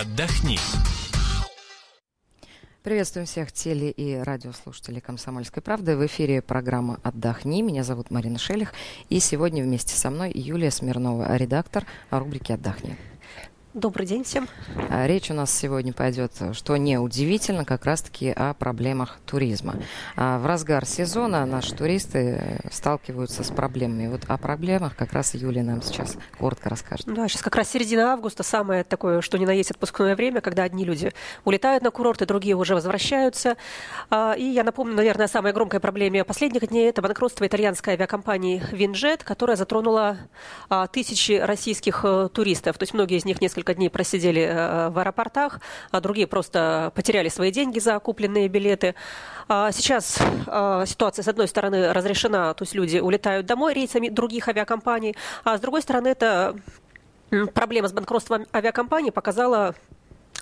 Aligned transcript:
Отдохни. 0.00 0.58
Приветствуем 2.82 3.26
всех 3.26 3.52
теле- 3.52 3.90
и 3.90 4.16
радиослушателей 4.16 5.02
«Комсомольской 5.02 5.62
правды». 5.62 5.98
В 5.98 6.06
эфире 6.06 6.40
программа 6.40 6.98
«Отдохни». 7.02 7.60
Меня 7.60 7.84
зовут 7.84 8.10
Марина 8.10 8.38
Шелих. 8.38 8.72
И 9.10 9.20
сегодня 9.20 9.62
вместе 9.62 9.94
со 9.94 10.08
мной 10.08 10.32
Юлия 10.34 10.70
Смирнова, 10.70 11.36
редактор 11.36 11.84
рубрики 12.10 12.52
«Отдохни». 12.52 12.96
Добрый 13.74 14.06
день 14.06 14.22
всем. 14.22 14.48
А, 14.90 15.06
речь 15.06 15.30
у 15.30 15.34
нас 15.34 15.50
сегодня 15.50 15.94
пойдет, 15.94 16.32
что 16.52 16.76
неудивительно, 16.76 17.64
как 17.64 17.86
раз-таки 17.86 18.28
о 18.28 18.52
проблемах 18.52 19.18
туризма. 19.24 19.76
А, 20.14 20.38
в 20.38 20.44
разгар 20.44 20.84
сезона 20.84 21.46
наши 21.46 21.74
туристы 21.74 22.60
сталкиваются 22.70 23.42
с 23.42 23.48
проблемами. 23.48 24.08
Вот 24.08 24.24
о 24.28 24.36
проблемах 24.36 24.94
как 24.94 25.14
раз 25.14 25.32
Юлия 25.32 25.62
нам 25.62 25.80
сейчас 25.80 26.18
коротко 26.38 26.68
расскажет. 26.68 27.06
Да, 27.06 27.26
сейчас 27.28 27.40
как 27.40 27.56
раз 27.56 27.70
середина 27.70 28.12
августа, 28.12 28.42
самое 28.42 28.84
такое, 28.84 29.22
что 29.22 29.38
ни 29.38 29.46
на 29.46 29.52
есть 29.52 29.70
отпускное 29.70 30.16
время, 30.16 30.42
когда 30.42 30.64
одни 30.64 30.84
люди 30.84 31.10
улетают 31.46 31.82
на 31.82 31.90
курорты, 31.90 32.26
другие 32.26 32.56
уже 32.56 32.74
возвращаются. 32.74 33.56
А, 34.10 34.34
и 34.34 34.44
я 34.44 34.64
напомню, 34.64 34.94
наверное, 34.94 35.28
самая 35.28 35.54
громкая 35.54 35.80
проблема 35.80 36.24
последних 36.24 36.68
дней– 36.68 36.88
это 36.90 37.00
банкротство 37.00 37.46
итальянской 37.46 37.94
авиакомпании 37.94 38.62
«Винджет», 38.70 39.24
которая 39.24 39.56
затронула 39.56 40.18
тысячи 40.92 41.32
российских 41.32 42.00
э, 42.04 42.28
туристов. 42.32 42.76
То 42.76 42.82
есть 42.82 42.92
многие 42.92 43.16
из 43.16 43.24
них 43.24 43.40
несколько 43.40 43.61
несколько 43.62 43.74
дней 43.74 43.90
просидели 43.90 44.42
э, 44.42 44.88
в 44.88 44.98
аэропортах, 44.98 45.60
а 45.92 46.00
другие 46.00 46.26
просто 46.26 46.90
потеряли 46.94 47.28
свои 47.28 47.52
деньги 47.52 47.78
за 47.78 47.98
купленные 48.00 48.48
билеты. 48.48 48.94
А 49.48 49.70
сейчас 49.70 50.18
э, 50.20 50.84
ситуация, 50.86 51.22
с 51.22 51.28
одной 51.28 51.46
стороны, 51.46 51.92
разрешена, 51.92 52.54
то 52.54 52.64
есть 52.64 52.74
люди 52.74 52.98
улетают 52.98 53.46
домой 53.46 53.74
рейсами 53.74 54.08
других 54.08 54.48
авиакомпаний, 54.48 55.14
а 55.44 55.56
с 55.56 55.60
другой 55.60 55.82
стороны, 55.82 56.08
это 56.08 56.56
проблема 57.54 57.86
с 57.88 57.92
банкротством 57.92 58.46
авиакомпании 58.52 59.10
показала 59.10 59.74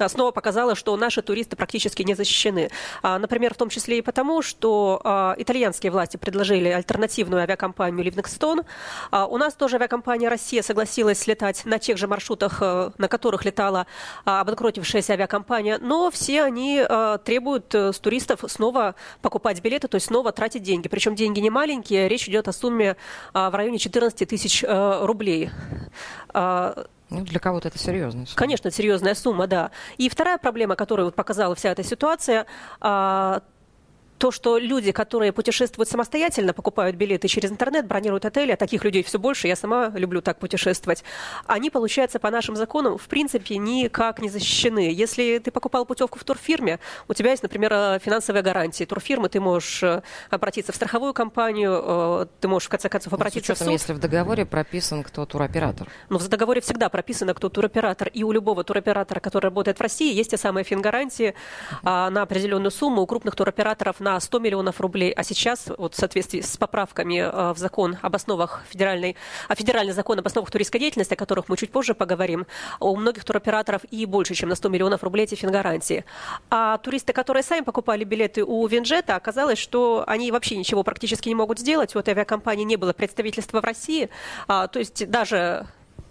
снова 0.08 0.30
показала, 0.30 0.74
что 0.74 0.96
наши 0.96 1.22
туристы 1.22 1.56
практически 1.56 2.02
не 2.02 2.14
защищены. 2.14 2.70
А, 3.02 3.18
например, 3.18 3.54
в 3.54 3.56
том 3.56 3.68
числе 3.68 3.98
и 3.98 4.02
потому, 4.02 4.42
что 4.42 5.00
а, 5.04 5.34
итальянские 5.38 5.92
власти 5.92 6.16
предложили 6.16 6.68
альтернативную 6.68 7.42
авиакомпанию 7.42 8.04
Ливингстон. 8.04 8.62
А, 9.10 9.26
у 9.26 9.36
нас 9.36 9.54
тоже 9.54 9.76
авиакомпания 9.76 10.28
«Россия» 10.28 10.62
согласилась 10.62 11.26
летать 11.26 11.64
на 11.64 11.78
тех 11.78 11.98
же 11.98 12.06
маршрутах, 12.06 12.58
э, 12.60 12.90
на 12.98 13.08
которых 13.08 13.44
летала 13.44 13.86
обанкротившаяся 14.24 15.14
авиакомпания, 15.14 15.78
но 15.78 16.10
все 16.10 16.42
они 16.42 16.84
требуют 17.24 17.74
э, 17.74 17.92
с 17.92 17.98
туристов 17.98 18.44
снова 18.48 18.94
покупать 19.22 19.60
билеты, 19.62 19.88
то 19.88 19.96
есть 19.96 20.06
снова 20.06 20.32
тратить 20.32 20.62
деньги. 20.62 20.88
Причем 20.88 21.14
деньги 21.14 21.40
не 21.40 21.50
маленькие, 21.50 22.08
речь 22.08 22.28
идет 22.28 22.48
о 22.48 22.52
сумме 22.52 22.96
в 23.32 23.50
районе 23.54 23.78
14 23.78 24.28
тысяч 24.28 24.64
э, 24.64 25.04
рублей. 25.04 25.50
Ну, 27.10 27.22
для 27.22 27.40
кого-то 27.40 27.68
это 27.68 27.78
серьезная 27.78 28.26
сумма. 28.26 28.36
Конечно, 28.36 28.68
это 28.68 28.76
серьезная 28.76 29.14
сумма, 29.14 29.46
да. 29.46 29.70
И 29.98 30.08
вторая 30.08 30.38
проблема, 30.38 30.76
которую 30.76 31.06
вот 31.06 31.14
показала 31.14 31.54
вся 31.54 31.70
эта 31.70 31.82
ситуация, 31.82 32.46
а, 32.80 33.42
то, 34.20 34.30
что 34.30 34.58
люди, 34.58 34.92
которые 34.92 35.32
путешествуют 35.32 35.88
самостоятельно, 35.88 36.52
покупают 36.52 36.94
билеты 36.94 37.26
через 37.26 37.50
интернет, 37.50 37.86
бронируют 37.86 38.26
отели, 38.26 38.52
а 38.52 38.56
таких 38.56 38.84
людей 38.84 39.02
все 39.02 39.18
больше, 39.18 39.48
я 39.48 39.56
сама 39.56 39.88
люблю 39.94 40.20
так 40.20 40.38
путешествовать, 40.38 41.02
они, 41.46 41.70
получается, 41.70 42.18
по 42.18 42.30
нашим 42.30 42.54
законам, 42.54 42.98
в 42.98 43.08
принципе, 43.08 43.56
никак 43.56 44.20
не 44.20 44.28
защищены. 44.28 44.92
Если 44.92 45.38
ты 45.38 45.50
покупал 45.50 45.86
путевку 45.86 46.18
в 46.18 46.24
турфирме, 46.24 46.80
у 47.08 47.14
тебя 47.14 47.30
есть, 47.30 47.42
например, 47.42 47.72
э, 47.72 47.98
финансовая 48.04 48.42
гарантия 48.42 48.84
турфирмы, 48.84 49.30
ты 49.30 49.40
можешь 49.40 49.82
э, 49.82 50.02
обратиться 50.28 50.72
в 50.72 50.76
страховую 50.76 51.14
компанию, 51.14 51.82
э, 51.82 52.26
ты 52.40 52.48
можешь, 52.48 52.66
в 52.66 52.70
конце 52.70 52.90
концов, 52.90 53.14
обратиться 53.14 53.52
ну, 53.52 53.56
с 53.56 53.60
учетом, 53.60 53.74
в 53.74 53.78
суд. 53.78 53.80
если 53.80 53.92
в 53.94 53.98
договоре 54.00 54.44
прописан 54.44 55.02
кто 55.02 55.24
туроператор. 55.24 55.88
Ну, 56.10 56.18
в 56.18 56.28
договоре 56.28 56.60
всегда 56.60 56.90
прописано, 56.90 57.32
кто 57.32 57.48
туроператор, 57.48 58.08
и 58.08 58.22
у 58.22 58.32
любого 58.32 58.64
туроператора, 58.64 59.20
который 59.20 59.44
работает 59.44 59.78
в 59.78 59.80
России, 59.80 60.12
есть 60.12 60.32
те 60.32 60.36
самые 60.36 60.64
фингарантии 60.64 61.34
uh-huh. 61.82 62.10
на 62.10 62.20
определенную 62.20 62.70
сумму. 62.70 63.00
У 63.00 63.06
крупных 63.06 63.34
туроператоров 63.34 63.98
на 64.00 64.09
на 64.10 64.20
100 64.20 64.38
миллионов 64.40 64.80
рублей, 64.80 65.12
а 65.12 65.22
сейчас, 65.22 65.70
вот 65.78 65.94
в 65.94 65.96
соответствии 65.96 66.40
с 66.40 66.56
поправками 66.56 67.20
э, 67.20 67.52
в 67.52 67.58
закон 67.58 67.96
об 68.02 68.16
основах 68.16 68.62
федеральной, 68.68 69.16
а 69.48 69.54
федеральный 69.54 69.92
закон 69.92 70.18
об 70.18 70.26
основах 70.26 70.50
туристской 70.50 70.80
деятельности, 70.80 71.14
о 71.14 71.16
которых 71.16 71.48
мы 71.48 71.56
чуть 71.56 71.70
позже 71.70 71.94
поговорим, 71.94 72.46
у 72.80 72.96
многих 72.96 73.24
туроператоров 73.24 73.82
и 73.90 74.06
больше, 74.06 74.34
чем 74.34 74.48
на 74.48 74.56
100 74.56 74.68
миллионов 74.68 75.04
рублей 75.04 75.24
эти 75.24 75.36
фингаранции. 75.36 76.04
А 76.50 76.78
туристы, 76.78 77.12
которые 77.12 77.44
сами 77.44 77.62
покупали 77.62 78.04
билеты 78.04 78.44
у 78.44 78.66
Винджета, 78.66 79.14
оказалось, 79.14 79.58
что 79.58 80.02
они 80.06 80.32
вообще 80.32 80.56
ничего 80.56 80.82
практически 80.82 81.28
не 81.28 81.36
могут 81.36 81.60
сделать. 81.60 81.94
У 81.94 81.98
этой 82.00 82.10
авиакомпании 82.10 82.64
не 82.64 82.76
было 82.76 82.92
представительства 82.92 83.60
в 83.60 83.64
России, 83.64 84.10
а, 84.48 84.66
то 84.66 84.80
есть 84.80 85.08
даже 85.08 85.66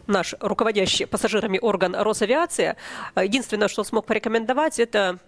наш 0.08 0.36
руководящий 0.40 1.06
пассажирами 1.06 1.60
орган 1.60 1.96
Росавиация, 1.96 2.78
э, 3.16 3.24
единственное, 3.24 3.68
что 3.68 3.84
смог 3.84 4.06
порекомендовать, 4.06 4.80
это 4.80 5.20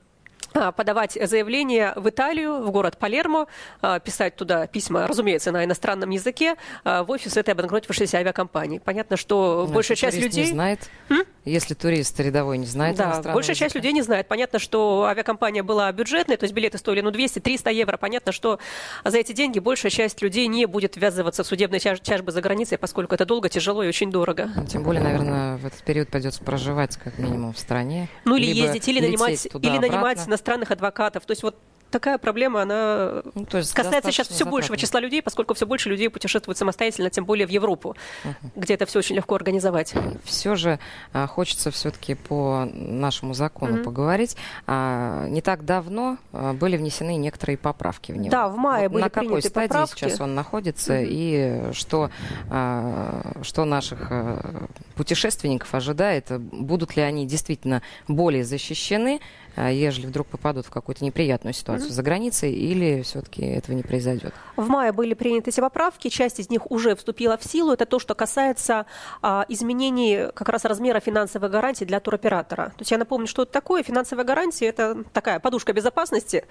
подавать 0.53 1.17
заявление 1.21 1.93
в 1.95 2.09
Италию, 2.09 2.61
в 2.61 2.71
город 2.71 2.97
Палермо, 2.97 3.47
а, 3.81 3.99
писать 3.99 4.35
туда 4.35 4.67
письма, 4.67 5.07
разумеется, 5.07 5.51
на 5.51 5.63
иностранном 5.65 6.09
языке 6.09 6.55
а, 6.83 7.03
в 7.03 7.11
офис 7.11 7.37
этой 7.37 7.51
обанкротившейся 7.51 8.17
авиакомпании. 8.17 8.79
Понятно, 8.79 9.17
что 9.17 9.65
ну, 9.67 9.73
большая 9.73 9.95
часть 9.95 10.17
людей... 10.17 10.45
Не 10.45 10.51
знает. 10.51 10.89
М? 11.09 11.23
Если 11.45 11.73
турист 11.73 12.19
рядовой 12.19 12.57
не 12.57 12.67
знает 12.67 12.97
Да, 12.97 13.21
большая 13.23 13.53
языка. 13.53 13.55
часть 13.55 13.75
людей 13.75 13.93
не 13.93 14.01
знает. 14.01 14.27
Понятно, 14.27 14.59
что 14.59 15.05
авиакомпания 15.05 15.63
была 15.63 15.91
бюджетной, 15.91 16.37
то 16.37 16.43
есть 16.43 16.53
билеты 16.53 16.77
стоили 16.77 17.01
ну, 17.01 17.09
200-300 17.09 17.73
евро. 17.73 17.97
Понятно, 17.97 18.31
что 18.31 18.59
за 19.03 19.17
эти 19.17 19.31
деньги 19.31 19.59
большая 19.59 19.89
часть 19.91 20.21
людей 20.21 20.47
не 20.47 20.65
будет 20.65 20.97
ввязываться 20.97 21.43
в 21.43 21.47
судебные 21.47 21.79
тяж- 21.79 21.99
тяжбы 22.01 22.31
за 22.31 22.41
границей, 22.41 22.77
поскольку 22.77 23.15
это 23.15 23.25
долго, 23.25 23.49
тяжело 23.49 23.83
и 23.83 23.87
очень 23.87 24.11
дорого. 24.11 24.49
Тем 24.69 24.83
более, 24.83 25.01
наверное, 25.01 25.57
в 25.57 25.65
этот 25.65 25.81
период 25.83 26.09
придется 26.09 26.43
проживать 26.43 26.97
как 26.97 27.17
минимум 27.17 27.53
в 27.53 27.59
стране. 27.59 28.07
Ну 28.25 28.35
или 28.35 28.45
ездить, 28.45 28.87
или 28.87 28.99
нанимать, 28.99 29.45
или 29.45 29.77
нанимать 29.77 30.27
иностранных 30.41 30.71
адвокатов. 30.71 31.25
То 31.25 31.31
есть 31.31 31.43
вот 31.43 31.55
такая 31.91 32.17
проблема, 32.17 32.63
она 32.63 33.21
ну, 33.35 33.45
то 33.45 33.57
есть 33.57 33.73
касается 33.73 34.11
сейчас 34.11 34.27
все 34.29 34.45
большего 34.45 34.77
числа 34.77 34.99
людей, 34.99 35.21
поскольку 35.21 35.53
все 35.53 35.67
больше 35.67 35.89
людей 35.89 36.09
путешествуют 36.09 36.57
самостоятельно, 36.57 37.09
тем 37.09 37.25
более 37.25 37.45
в 37.45 37.49
Европу, 37.49 37.95
uh-huh. 38.23 38.33
где 38.55 38.73
это 38.73 38.85
все 38.85 38.99
очень 38.99 39.15
легко 39.17 39.35
организовать. 39.35 39.93
Все 40.23 40.55
же 40.55 40.79
а, 41.13 41.27
хочется 41.27 41.69
все-таки 41.69 42.15
по 42.15 42.65
нашему 42.73 43.33
закону 43.33 43.77
uh-huh. 43.77 43.83
поговорить. 43.83 44.37
А, 44.65 45.27
не 45.27 45.41
так 45.41 45.65
давно 45.65 46.17
а, 46.31 46.53
были 46.53 46.77
внесены 46.77 47.17
некоторые 47.17 47.57
поправки 47.57 48.11
в 48.11 48.17
него. 48.17 48.31
Да, 48.31 48.47
в 48.47 48.55
мае 48.55 48.83
вот 48.83 48.93
были 48.93 49.03
На 49.03 49.09
какой 49.09 49.41
стадии 49.41 49.67
поправки? 49.67 49.99
сейчас 49.99 50.21
он 50.21 50.33
находится 50.33 50.93
uh-huh. 50.93 51.07
и 51.09 51.73
что, 51.73 52.09
а, 52.49 53.33
что 53.43 53.65
наших 53.65 54.07
а, 54.09 54.67
путешественников 54.95 55.75
ожидает? 55.75 56.27
Будут 56.39 56.95
ли 56.95 57.03
они 57.03 57.27
действительно 57.27 57.81
более 58.07 58.45
защищены? 58.45 59.19
А, 59.55 59.69
ежели 59.69 60.05
вдруг 60.05 60.27
попадут 60.27 60.65
в 60.65 60.69
какую-то 60.69 61.03
неприятную 61.03 61.53
ситуацию 61.53 61.89
mm-hmm. 61.89 61.93
за 61.93 62.03
границей, 62.03 62.53
или 62.53 63.01
все-таки 63.01 63.43
этого 63.43 63.75
не 63.75 63.83
произойдет? 63.83 64.33
В 64.55 64.67
мае 64.67 64.91
были 64.91 65.13
приняты 65.13 65.49
эти 65.49 65.59
поправки, 65.59 66.09
часть 66.09 66.39
из 66.39 66.49
них 66.49 66.69
уже 66.71 66.95
вступила 66.95 67.37
в 67.37 67.43
силу. 67.43 67.73
Это 67.73 67.85
то, 67.85 67.99
что 67.99 68.15
касается 68.15 68.85
а, 69.21 69.45
изменений 69.49 70.27
как 70.33 70.49
раз 70.49 70.65
размера 70.65 70.99
финансовой 70.99 71.49
гарантии 71.49 71.85
для 71.85 71.99
туроператора. 71.99 72.67
То 72.69 72.81
есть 72.81 72.91
я 72.91 72.97
напомню, 72.97 73.27
что 73.27 73.43
это 73.43 73.51
такое. 73.51 73.83
Финансовая 73.83 74.25
гарантия– 74.25 74.65
это 74.67 75.03
такая 75.13 75.39
подушка 75.39 75.73
безопасности, 75.73 76.45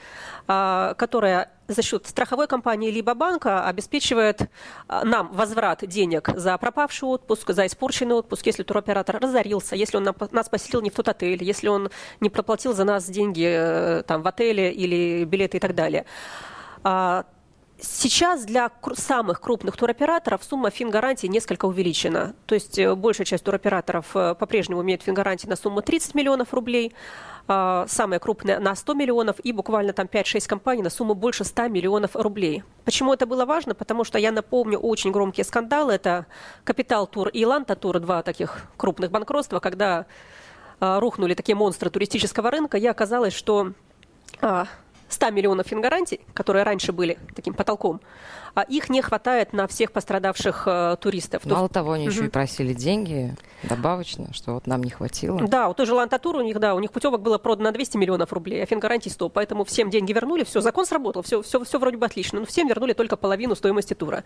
а, 0.46 0.94
которая 0.94 1.50
за 1.72 1.82
счет 1.82 2.06
страховой 2.06 2.46
компании 2.46 2.90
либо 2.90 3.14
банка 3.14 3.64
обеспечивает 3.64 4.50
а, 4.88 5.04
нам 5.04 5.32
возврат 5.32 5.86
денег 5.86 6.30
за 6.34 6.56
пропавший 6.58 7.08
отпуск, 7.08 7.52
за 7.52 7.66
испорченный 7.66 8.14
отпуск, 8.14 8.46
если 8.46 8.62
туроператор 8.62 9.18
разорился, 9.20 9.76
если 9.76 9.96
он 9.96 10.14
нас 10.30 10.48
поселил 10.48 10.82
не 10.82 10.90
в 10.90 10.94
тот 10.94 11.08
отель, 11.08 11.42
если 11.42 11.68
он 11.68 11.90
не 12.20 12.30
проплатил 12.30 12.74
за 12.74 12.84
нас 12.84 13.08
деньги 13.08 13.46
э, 13.46 14.02
там, 14.06 14.22
в 14.22 14.28
отеле 14.28 14.72
или 14.72 15.24
билеты 15.24 15.56
и 15.56 15.60
так 15.60 15.74
далее. 15.74 16.04
Сейчас 17.82 18.44
для 18.44 18.70
самых 18.94 19.40
крупных 19.40 19.76
туроператоров 19.76 20.44
сумма 20.44 20.70
фингарантии 20.70 21.26
несколько 21.26 21.64
увеличена. 21.64 22.34
То 22.46 22.54
есть 22.54 22.78
э, 22.78 22.94
большая 22.94 23.24
часть 23.24 23.44
туроператоров 23.44 24.14
э, 24.14 24.34
по-прежнему 24.34 24.82
имеет 24.82 25.02
фингарантии 25.02 25.46
на 25.46 25.56
сумму 25.56 25.80
30 25.80 26.14
миллионов 26.14 26.52
рублей, 26.52 26.92
а, 27.52 27.86
самая 27.88 28.20
крупная 28.20 28.60
на 28.60 28.74
100 28.74 28.94
миллионов 28.94 29.36
и 29.42 29.52
буквально 29.52 29.92
там 29.92 30.06
5-6 30.06 30.46
компаний 30.46 30.82
на 30.82 30.90
сумму 30.90 31.14
больше 31.14 31.44
100 31.44 31.68
миллионов 31.68 32.14
рублей. 32.14 32.62
Почему 32.84 33.12
это 33.12 33.26
было 33.26 33.44
важно? 33.44 33.74
Потому 33.74 34.04
что 34.04 34.18
я 34.18 34.30
напомню 34.30 34.78
очень 34.78 35.10
громкие 35.10 35.44
скандалы. 35.44 35.94
Это 35.94 36.26
Капитал 36.64 37.06
Тур 37.06 37.28
и 37.28 37.44
Ланта 37.44 37.76
Тур, 37.76 37.98
два 37.98 38.22
таких 38.22 38.66
крупных 38.76 39.10
банкротства, 39.10 39.58
когда 39.58 40.06
а, 40.80 41.00
рухнули 41.00 41.34
такие 41.34 41.56
монстры 41.56 41.90
туристического 41.90 42.50
рынка, 42.50 42.78
и 42.78 42.86
оказалось, 42.86 43.32
что 43.32 43.72
а, 44.40 44.66
100 45.10 45.30
миллионов 45.30 45.66
фингарантий, 45.66 46.20
которые 46.34 46.64
раньше 46.64 46.92
были 46.92 47.18
таким 47.34 47.54
потолком, 47.54 48.00
а 48.54 48.62
их 48.62 48.88
не 48.88 49.02
хватает 49.02 49.52
на 49.52 49.66
всех 49.66 49.92
пострадавших 49.92 50.64
э, 50.66 50.96
туристов. 51.00 51.44
Мало 51.44 51.68
То... 51.68 51.74
того, 51.74 51.92
они 51.92 52.08
угу. 52.08 52.12
еще 52.12 52.26
и 52.26 52.28
просили 52.28 52.72
деньги 52.72 53.34
добавочно, 53.62 54.32
что 54.32 54.54
вот 54.54 54.66
нам 54.66 54.82
не 54.82 54.90
хватило. 54.90 55.40
Да, 55.46 55.68
у 55.68 55.74
той 55.74 55.86
же 55.86 55.94
Лантатур 55.94 56.36
у 56.36 56.42
них, 56.42 56.58
да, 56.58 56.74
у 56.74 56.80
них 56.80 56.92
путевок 56.92 57.20
было 57.20 57.38
продано 57.38 57.68
на 57.68 57.72
200 57.72 57.96
миллионов 57.96 58.32
рублей, 58.32 58.62
а 58.62 58.66
фингарантий 58.66 59.10
100, 59.10 59.28
поэтому 59.28 59.64
всем 59.64 59.90
деньги 59.90 60.12
вернули, 60.12 60.44
все, 60.44 60.60
закон 60.60 60.86
сработал, 60.86 61.22
все, 61.22 61.42
все, 61.42 61.62
все 61.62 61.78
вроде 61.78 61.96
бы 61.96 62.06
отлично, 62.06 62.40
но 62.40 62.46
всем 62.46 62.68
вернули 62.68 62.92
только 62.92 63.16
половину 63.16 63.54
стоимости 63.54 63.94
тура. 63.94 64.24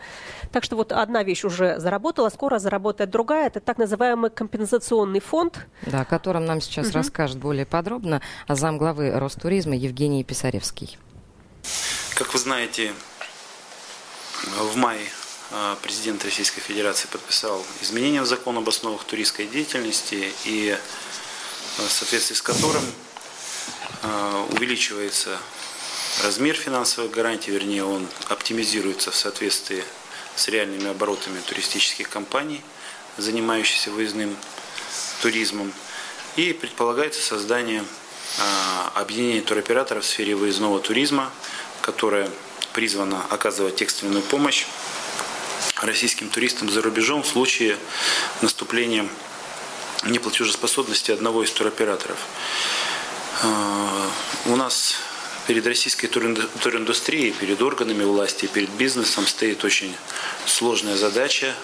Так 0.53 0.65
что 0.65 0.77
вот 0.77 0.93
одна 0.93 1.23
вещь 1.23 1.45
уже 1.45 1.79
заработала, 1.79 2.29
скоро 2.29 2.59
заработает 2.59 3.11
другая, 3.11 3.49
это 3.49 3.61
так 3.61 3.79
называемый 3.79 4.31
компенсационный 4.31 5.21
фонд. 5.21 5.67
Да, 5.87 6.03
о 6.03 6.05
котором 6.05 6.45
нам 6.45 6.61
сейчас 6.61 6.89
угу. 6.89 6.99
расскажет 6.99 7.39
более 7.39 7.67
подробно 7.67 8.21
замглавы 8.49 9.11
Ростуризма 9.11 9.75
Евгений 9.75 10.23
Писаревский. 10.25 10.74
Как 12.15 12.33
вы 12.33 12.39
знаете, 12.39 12.93
в 14.43 14.77
мае 14.77 15.09
а, 15.51 15.77
президент 15.83 16.25
Российской 16.25 16.61
Федерации 16.61 17.07
подписал 17.09 17.65
изменения 17.81 18.23
в 18.23 18.27
закон 18.27 18.57
об 18.59 18.69
основах 18.69 19.05
туристской 19.05 19.47
деятельности, 19.47 20.33
и 20.45 20.77
а, 21.79 21.83
в 21.83 21.91
соответствии 21.91 22.35
с 22.35 22.43
которым 22.43 22.85
а, 24.03 24.47
увеличивается 24.53 25.39
размер 26.23 26.55
финансовых 26.55 27.11
гарантий, 27.11 27.51
вернее, 27.51 27.85
он 27.85 28.07
оптимизируется 28.29 29.11
в 29.11 29.17
соответствии 29.17 29.85
с 30.37 30.49
реальными 30.49 30.91
оборотами 30.91 31.41
туристических 31.41 32.09
компаний, 32.09 32.61
занимающихся 33.17 33.91
выездным 33.91 34.37
туризмом. 35.23 35.73
И 36.37 36.53
предполагается 36.53 37.23
создание 37.23 37.85
объединения 38.95 39.43
туроператоров 39.43 40.05
в 40.05 40.09
сфере 40.09 40.35
выездного 40.35 40.81
туризма, 40.81 41.31
которое 41.81 42.31
призвана 42.73 43.25
оказывать 43.31 43.81
экстренную 43.83 44.23
помощь 44.23 44.67
российским 45.83 46.29
туристам 46.29 46.71
за 46.71 46.83
рубежом 46.83 47.23
в 47.23 47.27
случае 47.27 47.77
наступления 48.43 49.07
неплатежеспособности 50.05 51.11
одного 51.11 51.45
из 51.45 51.51
туроператоров. 51.51 52.19
А, 53.43 54.11
у 54.47 54.57
нас 54.57 54.97
перед 55.47 55.67
российской 55.67 56.07
туриндустрией, 56.07 57.33
перед 57.33 57.61
органами 57.63 58.05
власти, 58.05 58.47
перед 58.47 58.71
бизнесом 58.71 59.27
стоит 59.27 59.65
очень 59.65 59.95
сложная 60.47 60.97
задача. 60.97 61.55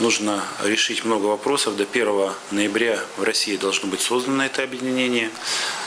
Нужно 0.00 0.44
решить 0.64 1.04
много 1.04 1.26
вопросов. 1.26 1.76
До 1.76 1.84
1 1.84 2.32
ноября 2.50 2.98
в 3.16 3.22
России 3.22 3.56
должно 3.56 3.88
быть 3.88 4.00
создано 4.00 4.44
это 4.44 4.64
объединение. 4.64 5.30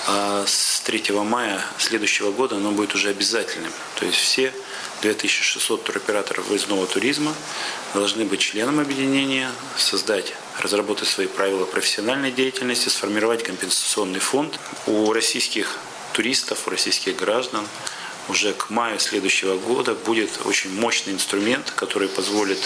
А 0.08 0.46
с 0.48 0.80
3 0.86 1.12
мая 1.12 1.62
следующего 1.78 2.32
года 2.32 2.56
оно 2.56 2.72
будет 2.72 2.96
уже 2.96 3.10
обязательным. 3.10 3.72
То 4.00 4.06
есть 4.06 4.18
все 4.18 4.54
2600 5.02 5.84
туроператоров 5.84 6.48
выездного 6.48 6.88
туризма 6.88 7.34
должны 7.94 8.24
быть 8.24 8.40
членом 8.40 8.80
объединения, 8.80 9.52
создать, 9.76 10.34
разработать 10.60 11.10
свои 11.10 11.28
правила 11.28 11.66
профессиональной 11.66 12.32
деятельности, 12.32 12.88
сформировать 12.88 13.44
компенсационный 13.44 14.22
фонд. 14.22 14.58
У 14.86 15.12
российских 15.12 15.78
туристов, 16.14 16.66
у 16.66 16.70
российских 16.70 17.18
граждан 17.18 17.68
уже 18.30 18.54
к 18.54 18.70
маю 18.70 19.00
следующего 19.00 19.58
года 19.58 19.94
будет 19.94 20.46
очень 20.46 20.74
мощный 20.80 21.14
инструмент, 21.14 21.72
который 21.72 22.08
позволит 22.08 22.60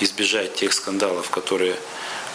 избежать 0.00 0.54
тех 0.54 0.72
скандалов, 0.72 1.30
которые 1.30 1.76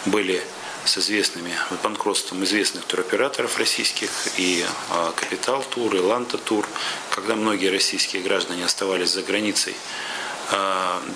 были 0.06 0.42
с 0.84 0.98
известными 0.98 1.52
банкротством 1.82 2.44
известных 2.44 2.84
туроператоров 2.84 3.58
российских, 3.58 4.10
и 4.36 4.64
а, 4.90 5.12
Капитал 5.12 5.62
Тур, 5.62 5.94
и 5.96 5.98
Ланта 5.98 6.36
Тур, 6.36 6.66
когда 7.10 7.36
многие 7.36 7.68
российские 7.68 8.22
граждане 8.22 8.64
оставались 8.64 9.10
за 9.10 9.22
границей 9.22 9.74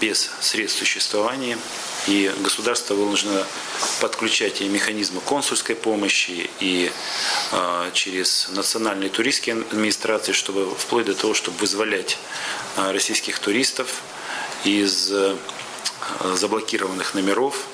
без 0.01 0.31
средств 0.41 0.79
существования, 0.79 1.59
и 2.07 2.33
государство 2.41 2.95
вынуждено 2.95 3.47
подключать 4.01 4.61
и 4.61 4.69
механизмы 4.69 5.21
консульской 5.21 5.77
помощи, 5.77 6.49
и 6.61 6.91
э, 7.53 7.91
через 7.93 8.49
национальные 8.51 9.11
туристские 9.11 9.57
администрации, 9.57 10.33
чтобы 10.33 10.75
вплоть 10.75 11.07
до 11.07 11.15
того, 11.15 11.35
чтобы 11.35 11.59
вызволять 11.59 12.19
э, 12.77 12.91
российских 12.93 13.39
туристов 13.39 14.03
из 14.65 15.13
э, 15.13 15.37
заблокированных 16.35 17.15
номеров, 17.15 17.67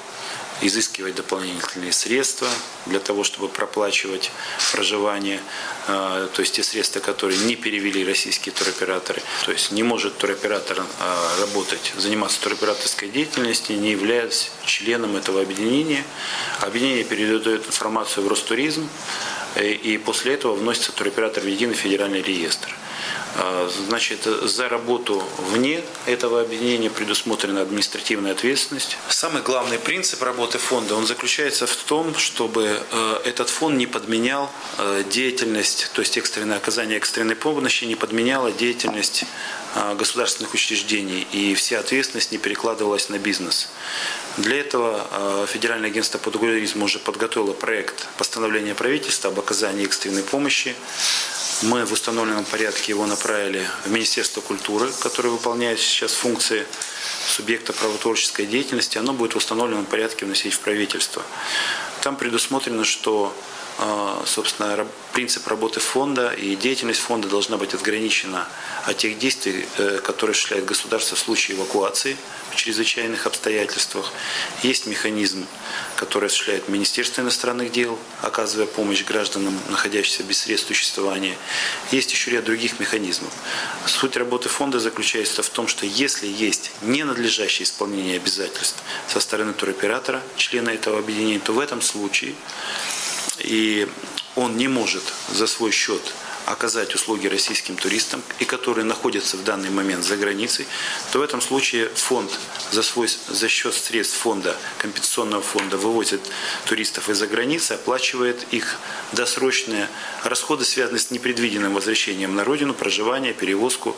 изыскивать 0.63 1.15
дополнительные 1.15 1.93
средства 1.93 2.49
для 2.87 3.01
того, 3.01 3.25
чтобы 3.25 3.49
проплачивать 3.49 4.31
проживание, 4.73 5.41
а, 5.87 6.29
то 6.29 6.41
есть 6.41 6.55
те 6.55 6.63
средства, 6.63 7.01
которые 7.01 7.39
не 7.41 7.57
перевели 7.57 8.05
российские 8.05 8.55
туроператоры. 8.55 9.23
То 9.45 9.53
есть 9.53 9.73
не 9.73 9.83
может 9.83 10.17
туроператор 10.19 10.85
а, 11.01 11.41
работать, 11.41 11.93
заниматься 11.97 12.41
туроператорской 12.41 13.09
деятельностью, 13.09 13.79
не 13.79 13.91
являясь 13.91 14.51
членом 14.65 15.17
этого 15.17 15.43
объединения. 15.43 16.05
Объединение 16.61 17.05
передает 17.05 17.67
информацию 17.67 18.25
в 18.25 18.29
Ростуризм, 18.29 18.89
э, 19.57 19.73
и 19.73 19.99
после 19.99 20.35
этого 20.35 20.55
вносится 20.55 20.93
туроператор 20.93 21.43
в 21.43 21.47
единый 21.47 21.75
федеральный 21.75 22.23
реестр. 22.23 22.75
А, 23.37 23.69
значит, 23.89 24.25
за 24.25 24.69
работу 24.69 25.23
вне 25.51 25.83
этого 26.07 26.41
объединения 26.41 26.89
предусмотрена 26.89 27.63
административная 27.63 28.33
ответственность. 28.33 28.97
Самый 29.09 29.43
главный 29.43 29.79
принцип 29.79 30.23
работы 30.23 30.59
фонда, 30.59 30.95
он 30.95 31.07
заключается 31.07 31.67
в 31.67 31.77
том, 31.77 32.15
чтобы 32.15 32.81
э, 32.91 33.21
этот 33.25 33.51
фонд 33.51 33.77
не 33.77 33.87
подменял 33.87 34.51
э, 34.79 35.03
деятельность, 35.11 35.91
то 35.95 36.01
есть 36.01 36.17
экстренное 36.17 36.59
оказание 36.59 36.97
экстренной 36.97 37.35
помощи 37.35 37.85
не 37.85 37.97
подменяло 37.97 38.53
деятельность 38.53 39.25
э, 39.75 39.95
государственных 39.97 40.55
учреждений, 40.55 41.27
и 41.33 41.55
вся 41.55 41.81
ответственность 41.81 42.31
не 42.31 42.39
перекладывалась 42.39 43.09
на 43.09 43.19
бизнес. 43.19 43.69
Для 44.37 44.61
этого 44.61 45.47
Федеральное 45.47 45.91
агентство 45.91 46.19
по 46.19 46.31
туризму 46.31 46.87
уже 46.87 46.99
подготовило 46.99 47.53
проект 47.53 48.09
постановления 48.19 48.75
правительства 48.75 49.31
об 49.31 49.39
оказании 49.39 49.85
экстренной 49.85 50.23
помощи 50.25 50.75
мы 51.63 51.85
в 51.85 51.93
установленном 51.93 52.45
порядке 52.45 52.93
его 52.93 53.07
направили 53.07 53.69
в 53.85 53.91
Министерство 53.91 54.41
культуры, 54.41 54.91
которое 55.01 55.31
выполняет 55.31 55.79
сейчас 55.79 56.13
функции 56.13 56.67
субъекта 57.29 57.73
правотворческой 57.73 58.47
деятельности. 58.47 58.99
Оно 58.99 59.13
будет 59.13 59.35
в 59.35 59.37
установленном 59.37 59.87
порядке 59.87 60.27
вносить 60.27 60.55
в 60.55 60.61
правительство. 60.61 61.23
Там 62.03 62.17
предусмотрено, 62.17 62.85
что 62.85 63.35
собственно, 64.27 64.87
принцип 65.13 65.47
работы 65.49 65.81
фонда 65.81 66.33
и 66.33 66.57
деятельность 66.57 67.01
фонда 67.01 67.29
должна 67.29 67.57
быть 67.57 67.75
отграничена 67.75 68.47
от 68.85 68.97
тех 68.99 69.19
действий, 69.19 69.67
э, 69.79 70.01
которые 70.03 70.33
осуществляет 70.33 70.65
государство 70.65 71.17
в 71.17 71.21
случае 71.21 71.57
эвакуации 71.57 72.17
в 72.53 72.57
чрезвычайных 72.57 73.27
обстоятельствах. 73.27 74.13
Есть 74.63 74.87
механизм, 74.87 75.47
который 75.97 76.27
осуществляет 76.27 76.69
Министерство 76.69 77.23
иностранных 77.23 77.73
дел, 77.73 77.99
оказывая 78.23 78.67
помощь 78.67 79.05
гражданам, 79.05 79.59
находящимся 79.69 80.23
без 80.23 80.41
средств 80.41 80.69
существования. 80.69 81.37
Есть 81.91 82.13
еще 82.13 82.31
ряд 82.31 82.45
других 82.45 82.79
механизмов. 82.81 83.33
Суть 83.87 84.17
работы 84.17 84.49
фонда 84.49 84.79
заключается 84.79 85.43
в 85.43 85.49
том, 85.49 85.69
что 85.69 85.87
если 85.87 86.27
есть 86.27 86.71
ненадлежащее 86.83 87.65
исполнение 87.65 88.17
обязательств 88.17 88.83
со 89.09 89.21
стороны 89.21 89.53
туроператора, 89.53 90.23
члена 90.37 90.71
этого 90.71 90.99
объединения, 90.99 91.41
то 91.41 91.53
в 91.53 91.59
этом 91.59 91.83
случае 91.83 92.35
и 93.39 93.89
он 94.37 94.57
не 94.57 94.69
может 94.69 95.03
за 95.33 95.47
свой 95.47 95.71
счет 95.71 96.03
оказать 96.47 96.95
услуги 96.95 97.27
российским 97.27 97.77
туристам, 97.77 98.23
и 98.39 98.45
которые 98.45 98.85
находятся 98.85 99.37
в 99.37 99.45
данный 99.45 99.71
момент 99.71 100.05
за 100.05 100.17
границей, 100.17 100.67
то 101.13 101.21
в 101.21 101.23
этом 101.23 101.41
случае 101.41 101.89
фонд 101.89 102.31
за, 102.71 102.83
свой, 102.83 103.09
за 103.29 103.49
счет 103.49 103.75
средств 103.75 104.19
фонда, 104.19 104.57
компенсационного 104.79 105.43
фонда 105.43 105.77
вывозит 105.79 106.21
туристов 106.67 107.09
из-за 107.09 107.27
границы, 107.27 107.73
оплачивает 107.73 108.45
их 108.51 108.77
досрочные 109.13 109.89
расходы, 110.23 110.65
связанные 110.65 111.01
с 111.01 111.11
непредвиденным 111.11 111.75
возвращением 111.75 112.35
на 112.35 112.45
родину, 112.45 112.75
проживание, 112.75 113.33
перевозку. 113.33 113.97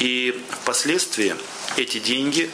И 0.00 0.44
впоследствии 0.62 1.36
эти 1.76 1.98
деньги 1.98 2.50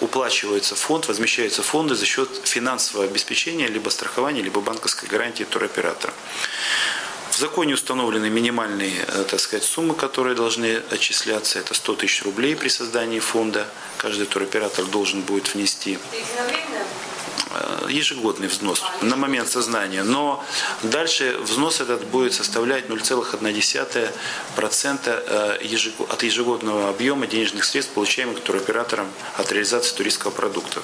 уплачивается 0.00 0.74
фонд, 0.74 1.08
возмещаются 1.08 1.62
фонды 1.62 1.94
за 1.94 2.06
счет 2.06 2.28
финансового 2.44 3.06
обеспечения, 3.06 3.66
либо 3.66 3.90
страхования, 3.90 4.42
либо 4.42 4.60
банковской 4.60 5.08
гарантии 5.08 5.44
туроператора. 5.44 6.12
В 7.30 7.36
законе 7.36 7.74
установлены 7.74 8.28
минимальные, 8.28 9.04
э, 9.06 9.24
так 9.24 9.38
сказать, 9.40 9.64
суммы, 9.64 9.94
которые 9.94 10.34
должны 10.34 10.82
отчисляться. 10.90 11.60
Это 11.60 11.74
100 11.74 11.94
тысяч 11.94 12.22
рублей 12.24 12.56
при 12.56 12.68
создании 12.68 13.20
фонда. 13.20 13.66
Каждый 13.98 14.26
туроператор 14.26 14.84
должен 14.84 15.22
будет 15.22 15.54
внести. 15.54 15.98
Э, 16.12 16.16
ежегодный 17.88 18.48
взнос 18.48 18.82
на 19.02 19.16
момент 19.16 19.48
сознания. 19.48 20.02
Но 20.02 20.44
дальше 20.82 21.36
взнос 21.40 21.80
этот 21.80 22.04
будет 22.06 22.32
составлять 22.34 22.86
0,1% 22.86 24.10
э, 25.06 25.58
от 26.08 26.22
ежегодного 26.22 26.88
объема 26.88 27.26
денежных 27.26 27.64
средств, 27.64 27.92
получаемых 27.92 28.40
туроператором 28.40 29.10
от 29.36 29.50
реализации 29.52 29.96
туристского 29.96 30.30
продукта. 30.30 30.80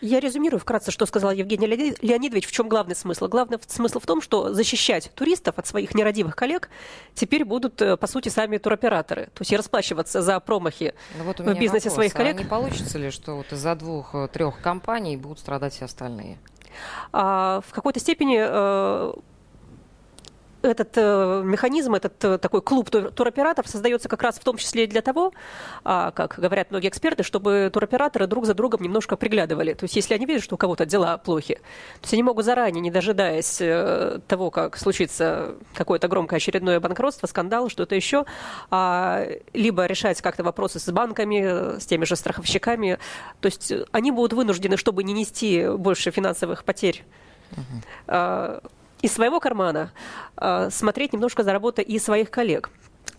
Я 0.00 0.20
резюмирую 0.20 0.60
вкратце, 0.60 0.90
что 0.90 1.06
сказал 1.06 1.30
Евгений 1.30 1.66
Леонидович, 1.66 2.46
в 2.46 2.52
чем 2.52 2.68
главный 2.68 2.94
смысл. 2.94 3.28
Главный 3.28 3.58
смысл 3.66 3.98
в 3.98 4.06
том, 4.06 4.20
что 4.20 4.52
защищать 4.52 5.10
туристов 5.14 5.58
от 5.58 5.66
своих 5.66 5.94
нерадивых 5.94 6.36
коллег 6.36 6.68
теперь 7.14 7.44
будут, 7.44 7.80
э, 7.80 7.96
по 7.96 8.06
сути, 8.06 8.28
сами 8.28 8.58
туроператоры. 8.58 9.26
То 9.34 9.40
есть 9.40 9.52
и 9.52 9.56
расплачиваться 9.56 10.22
за 10.22 10.38
промахи 10.40 10.94
ну 11.18 11.24
вот 11.24 11.40
в 11.40 11.44
бизнесе 11.58 11.88
вопрос. 11.88 11.94
своих 11.94 12.14
а 12.14 12.18
коллег. 12.18 12.38
не 12.38 12.44
получится 12.44 12.98
ли, 12.98 13.10
что 13.10 13.36
вот 13.36 13.52
из-за 13.52 13.74
двух-трех 13.74 14.60
компаний 14.60 15.16
будут 15.16 15.38
страдать 15.38 15.74
все 15.74 15.86
остальные? 15.86 16.38
А, 17.12 17.62
в 17.66 17.72
какой-то 17.72 18.00
степени 18.00 18.38
э, 18.38 19.12
этот 20.66 20.92
э, 20.96 21.42
механизм, 21.44 21.94
этот 21.94 22.24
э, 22.24 22.38
такой 22.38 22.62
клуб 22.62 22.90
тур, 22.90 23.10
туроператоров 23.10 23.68
создается 23.68 24.08
как 24.08 24.22
раз 24.22 24.38
в 24.38 24.44
том 24.44 24.56
числе 24.56 24.84
и 24.84 24.86
для 24.86 25.02
того, 25.02 25.32
а, 25.84 26.10
как 26.10 26.34
говорят 26.38 26.70
многие 26.70 26.88
эксперты, 26.88 27.22
чтобы 27.22 27.70
туроператоры 27.72 28.26
друг 28.26 28.46
за 28.46 28.54
другом 28.54 28.82
немножко 28.82 29.16
приглядывали. 29.16 29.74
То 29.74 29.84
есть 29.84 29.96
если 29.96 30.14
они 30.14 30.26
видят, 30.26 30.42
что 30.42 30.54
у 30.56 30.58
кого-то 30.58 30.86
дела 30.86 31.18
плохи, 31.18 31.54
то 31.54 32.02
есть 32.02 32.12
они 32.12 32.22
могут 32.22 32.44
заранее, 32.44 32.80
не 32.80 32.90
дожидаясь 32.90 33.58
э, 33.60 34.20
того, 34.26 34.50
как 34.50 34.76
случится 34.76 35.54
какое-то 35.74 36.08
громкое 36.08 36.36
очередное 36.36 36.80
банкротство, 36.80 37.26
скандал, 37.26 37.68
что-то 37.68 37.94
еще, 37.94 38.24
а, 38.70 39.26
либо 39.52 39.86
решать 39.86 40.20
как-то 40.22 40.44
вопросы 40.44 40.78
с 40.78 40.90
банками, 40.90 41.78
с 41.78 41.86
теми 41.86 42.04
же 42.04 42.16
страховщиками. 42.16 42.98
То 43.40 43.46
есть 43.46 43.72
они 43.92 44.10
будут 44.10 44.32
вынуждены, 44.32 44.76
чтобы 44.76 45.04
не 45.04 45.12
нести 45.12 45.68
больше 45.68 46.10
финансовых 46.10 46.64
потерь, 46.64 47.04
из 49.06 49.12
своего 49.12 49.38
кармана 49.40 49.92
э, 50.36 50.68
смотреть 50.70 51.12
немножко 51.12 51.44
за 51.44 51.52
работой 51.52 51.84
и 51.84 51.98
своих 51.98 52.28
коллег. 52.30 52.70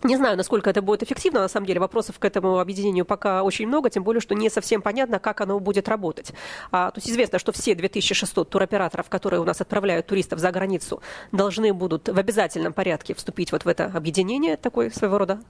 Не 0.04 0.16
знаю, 0.16 0.36
насколько 0.36 0.70
это 0.70 0.80
будет 0.82 1.02
эффективно. 1.02 1.40
На 1.40 1.48
самом 1.48 1.66
деле 1.66 1.80
вопросов 1.80 2.18
к 2.18 2.24
этому 2.24 2.60
объединению 2.60 3.04
пока 3.04 3.42
очень 3.42 3.66
много, 3.66 3.90
тем 3.90 4.04
более, 4.04 4.20
что 4.20 4.34
не 4.34 4.50
совсем 4.50 4.82
понятно, 4.82 5.18
как 5.18 5.40
оно 5.40 5.58
будет 5.58 5.88
работать. 5.88 6.32
А, 6.70 6.90
то 6.90 6.98
есть 6.98 7.10
известно, 7.10 7.38
что 7.38 7.52
все 7.52 7.74
2600 7.74 8.48
туроператоров, 8.48 9.08
которые 9.08 9.40
у 9.40 9.44
нас 9.44 9.60
отправляют 9.60 10.06
туристов 10.06 10.38
за 10.38 10.52
границу, 10.52 11.02
должны 11.32 11.72
будут 11.72 12.08
в 12.08 12.18
обязательном 12.18 12.74
порядке 12.74 13.14
вступить 13.14 13.50
вот 13.50 13.64
в 13.64 13.68
это 13.68 13.86
объединение, 13.86 14.56
такой 14.56 14.92
своего 14.92 15.18
рода 15.18 15.40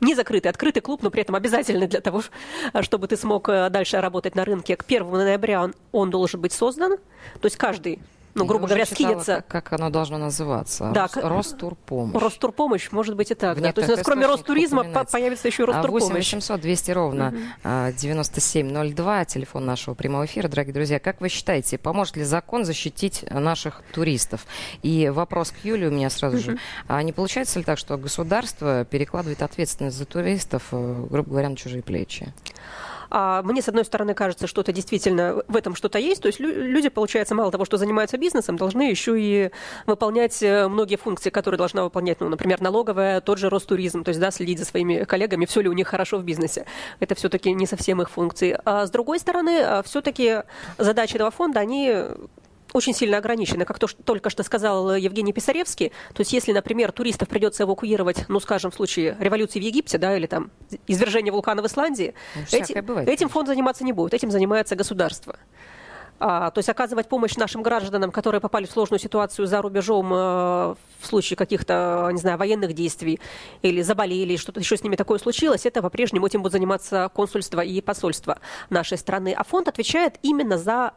не 0.00 0.14
закрытый, 0.14 0.50
открытый 0.50 0.80
клуб, 0.80 1.02
но 1.02 1.10
при 1.10 1.22
этом 1.22 1.34
обязательный 1.34 1.88
для 1.88 2.00
того, 2.00 2.22
чтобы 2.80 3.08
ты 3.08 3.16
смог 3.16 3.48
э, 3.48 3.68
дальше 3.68 4.00
работать 4.00 4.36
на 4.36 4.44
рынке. 4.44 4.76
К 4.76 4.84
1 4.86 5.10
ноября 5.10 5.62
он, 5.64 5.74
он 5.90 6.10
должен 6.10 6.40
быть 6.40 6.52
создан. 6.52 6.96
То 7.40 7.46
есть 7.46 7.56
каждый 7.56 7.98
ну, 8.34 8.44
грубо 8.44 8.66
говоря, 8.66 8.86
скинется. 8.86 9.44
Как, 9.48 9.64
как 9.64 9.80
оно 9.80 9.90
должно 9.90 10.18
называться? 10.18 10.90
Да, 10.94 11.08
Ростурпомощь. 11.14 12.20
Ростурпомощь, 12.20 12.90
может 12.90 13.16
быть 13.16 13.30
и 13.30 13.34
так. 13.34 13.60
Да. 13.60 13.72
То 13.72 13.80
есть 13.80 13.92
у 13.92 13.96
нас 13.96 14.04
кроме 14.04 14.26
Ростуризма 14.26 14.84
появится 14.84 15.48
еще 15.48 15.64
Ростурпомощь. 15.64 16.02
8 16.04 16.14
800 16.14 16.60
200 16.60 16.90
ровно 16.92 17.28
угу. 17.28 17.92
9702, 17.98 19.24
телефон 19.26 19.66
нашего 19.66 19.94
прямого 19.94 20.24
эфира. 20.24 20.48
Дорогие 20.48 20.72
друзья, 20.72 20.98
как 20.98 21.20
вы 21.20 21.28
считаете, 21.28 21.78
поможет 21.78 22.16
ли 22.16 22.24
закон 22.24 22.64
защитить 22.64 23.24
наших 23.30 23.82
туристов? 23.92 24.46
И 24.82 25.10
вопрос 25.12 25.50
к 25.50 25.64
Юле 25.64 25.88
у 25.88 25.90
меня 25.90 26.10
сразу 26.10 26.36
угу. 26.36 26.44
же. 26.44 26.58
А 26.88 27.02
не 27.02 27.12
получается 27.12 27.58
ли 27.58 27.64
так, 27.64 27.78
что 27.78 27.96
государство 27.96 28.84
перекладывает 28.84 29.42
ответственность 29.42 29.96
за 29.96 30.04
туристов, 30.04 30.68
э, 30.72 31.06
грубо 31.10 31.30
говоря, 31.30 31.48
на 31.50 31.56
чужие 31.56 31.82
плечи? 31.82 32.32
А 33.14 33.42
мне, 33.42 33.60
с 33.60 33.68
одной 33.68 33.84
стороны, 33.84 34.14
кажется, 34.14 34.46
что 34.46 34.62
это 34.62 34.72
действительно 34.72 35.42
в 35.46 35.54
этом 35.54 35.74
что-то 35.74 35.98
есть. 35.98 36.22
То 36.22 36.28
есть 36.28 36.40
люди, 36.40 36.88
получается, 36.88 37.34
мало 37.34 37.52
того, 37.52 37.66
что 37.66 37.76
занимаются 37.76 38.16
бизнесом, 38.16 38.56
должны 38.56 38.88
еще 38.88 39.20
и 39.20 39.50
выполнять 39.84 40.42
э, 40.42 40.66
многие 40.66 40.96
функции, 40.96 41.28
которые 41.28 41.58
должна 41.58 41.84
выполнять, 41.84 42.20
ну, 42.20 42.30
например, 42.30 42.62
налоговая, 42.62 43.20
тот 43.20 43.36
же 43.36 43.50
Ростуризм, 43.50 44.02
то 44.02 44.08
есть, 44.08 44.20
да, 44.20 44.30
следить 44.30 44.58
за 44.58 44.64
своими 44.64 45.04
коллегами, 45.04 45.44
все 45.44 45.60
ли 45.60 45.68
у 45.68 45.74
них 45.74 45.88
хорошо 45.88 46.16
в 46.16 46.24
бизнесе. 46.24 46.64
Это 47.00 47.14
все-таки 47.14 47.52
не 47.52 47.66
совсем 47.66 48.00
их 48.00 48.08
функции. 48.08 48.58
А 48.64 48.86
с 48.86 48.90
другой 48.90 49.18
стороны, 49.18 49.60
а, 49.60 49.82
все-таки 49.82 50.44
задачи 50.78 51.16
этого 51.16 51.30
фонда, 51.30 51.60
они 51.60 51.94
очень 52.72 52.94
сильно 52.94 53.18
ограничены, 53.18 53.64
как 53.64 53.78
то, 53.78 53.86
что 53.86 54.02
только 54.02 54.30
что 54.30 54.42
сказал 54.42 54.94
Евгений 54.94 55.32
Писаревский. 55.32 55.92
То 56.14 56.20
есть, 56.20 56.32
если, 56.32 56.52
например, 56.52 56.92
туристов 56.92 57.28
придется 57.28 57.64
эвакуировать, 57.64 58.28
ну, 58.28 58.40
скажем, 58.40 58.70
в 58.70 58.74
случае 58.74 59.16
революции 59.20 59.60
в 59.60 59.62
Египте, 59.62 59.98
да, 59.98 60.16
или 60.16 60.26
там 60.26 60.50
извержения 60.86 61.32
вулкана 61.32 61.62
в 61.62 61.66
Исландии, 61.66 62.14
ну, 62.34 62.42
эти, 62.58 62.80
бывает, 62.80 63.08
этим 63.08 63.28
фонд 63.28 63.48
заниматься 63.48 63.84
не 63.84 63.92
будет, 63.92 64.14
этим 64.14 64.30
занимается 64.30 64.76
государство. 64.76 65.36
А, 66.24 66.52
то 66.52 66.60
есть 66.60 66.68
оказывать 66.68 67.08
помощь 67.08 67.34
нашим 67.34 67.62
гражданам, 67.62 68.12
которые 68.12 68.40
попали 68.40 68.66
в 68.66 68.70
сложную 68.70 69.00
ситуацию 69.00 69.46
за 69.46 69.60
рубежом 69.60 70.12
э, 70.14 70.16
в 70.16 71.06
случае 71.06 71.36
каких-то, 71.36 72.10
не 72.12 72.18
знаю, 72.18 72.38
военных 72.38 72.74
действий 72.74 73.18
или 73.62 73.82
заболели, 73.82 74.36
что-то 74.36 74.60
еще 74.60 74.76
с 74.76 74.84
ними 74.84 74.94
такое 74.94 75.18
случилось, 75.18 75.66
это 75.66 75.82
по-прежнему 75.82 76.24
этим 76.24 76.42
будет 76.42 76.52
заниматься 76.52 77.10
консульство 77.12 77.60
и 77.60 77.80
посольство 77.80 78.38
нашей 78.70 78.98
страны. 78.98 79.34
А 79.36 79.42
фонд 79.42 79.66
отвечает 79.66 80.20
именно 80.22 80.58
за 80.58 80.92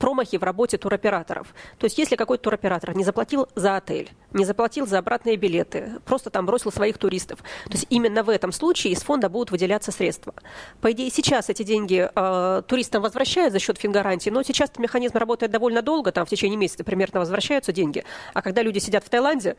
промахи 0.00 0.38
в 0.38 0.42
работе 0.42 0.78
туроператоров. 0.78 1.54
То 1.78 1.84
есть 1.84 1.98
если 1.98 2.16
какой-то 2.16 2.44
туроператор 2.44 2.96
не 2.96 3.04
заплатил 3.04 3.46
за 3.54 3.76
отель, 3.76 4.10
не 4.32 4.44
заплатил 4.44 4.86
за 4.86 4.98
обратные 4.98 5.36
билеты, 5.36 6.00
просто 6.06 6.30
там 6.30 6.46
бросил 6.46 6.72
своих 6.72 6.98
туристов, 6.98 7.40
то 7.66 7.72
есть 7.72 7.86
именно 7.90 8.24
в 8.24 8.30
этом 8.30 8.50
случае 8.50 8.94
из 8.94 9.02
фонда 9.02 9.28
будут 9.28 9.50
выделяться 9.50 9.92
средства. 9.92 10.34
По 10.80 10.90
идее, 10.92 11.10
сейчас 11.10 11.50
эти 11.50 11.62
деньги 11.62 12.10
э, 12.12 12.62
туристам 12.66 13.02
возвращают 13.02 13.52
за 13.52 13.58
счет 13.58 13.78
фингарантии, 13.78 14.30
но 14.30 14.42
сейчас 14.42 14.70
механизм 14.78 15.18
работает 15.18 15.52
довольно 15.52 15.82
долго, 15.82 16.10
там 16.12 16.24
в 16.24 16.30
течение 16.30 16.56
месяца 16.56 16.82
примерно 16.82 17.20
возвращаются 17.20 17.72
деньги. 17.72 18.02
А 18.32 18.40
когда 18.40 18.62
люди 18.62 18.78
сидят 18.78 19.04
в 19.04 19.10
Таиланде, 19.10 19.56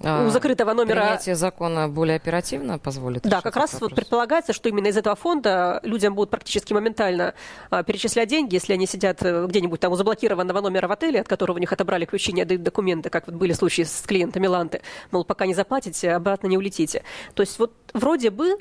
у 0.00 0.28
закрытого 0.30 0.72
номера... 0.72 1.00
Принятие 1.00 1.34
закона 1.34 1.88
более 1.88 2.16
оперативно 2.16 2.78
позволит? 2.78 3.22
Да, 3.22 3.40
как 3.40 3.56
раз 3.56 3.80
вот 3.80 3.94
предполагается, 3.94 4.52
что 4.52 4.68
именно 4.68 4.88
из 4.88 4.96
этого 4.96 5.16
фонда 5.16 5.80
людям 5.82 6.14
будут 6.14 6.30
практически 6.30 6.72
моментально 6.72 7.34
а, 7.70 7.82
перечислять 7.82 8.28
деньги, 8.28 8.54
если 8.54 8.72
они 8.72 8.86
сидят 8.86 9.22
э, 9.22 9.46
где-нибудь 9.46 9.80
там 9.80 9.92
у 9.92 9.96
заблокированного 9.96 10.60
номера 10.60 10.88
в 10.88 10.92
отеле, 10.92 11.20
от 11.20 11.28
которого 11.28 11.56
у 11.56 11.60
них 11.60 11.72
отобрали 11.72 12.04
ключи, 12.04 12.32
не 12.32 12.42
отдают 12.42 12.62
документы, 12.62 13.10
как 13.10 13.26
вот 13.26 13.36
были 13.36 13.52
случаи 13.52 13.82
с 13.82 14.02
клиентами 14.02 14.46
Ланты. 14.46 14.82
Мол, 15.10 15.24
пока 15.24 15.46
не 15.46 15.54
заплатите, 15.54 16.12
обратно 16.12 16.48
не 16.48 16.58
улетите. 16.58 17.02
То 17.34 17.42
есть 17.42 17.58
вот 17.58 17.72
вроде 17.92 18.30
бы 18.30 18.58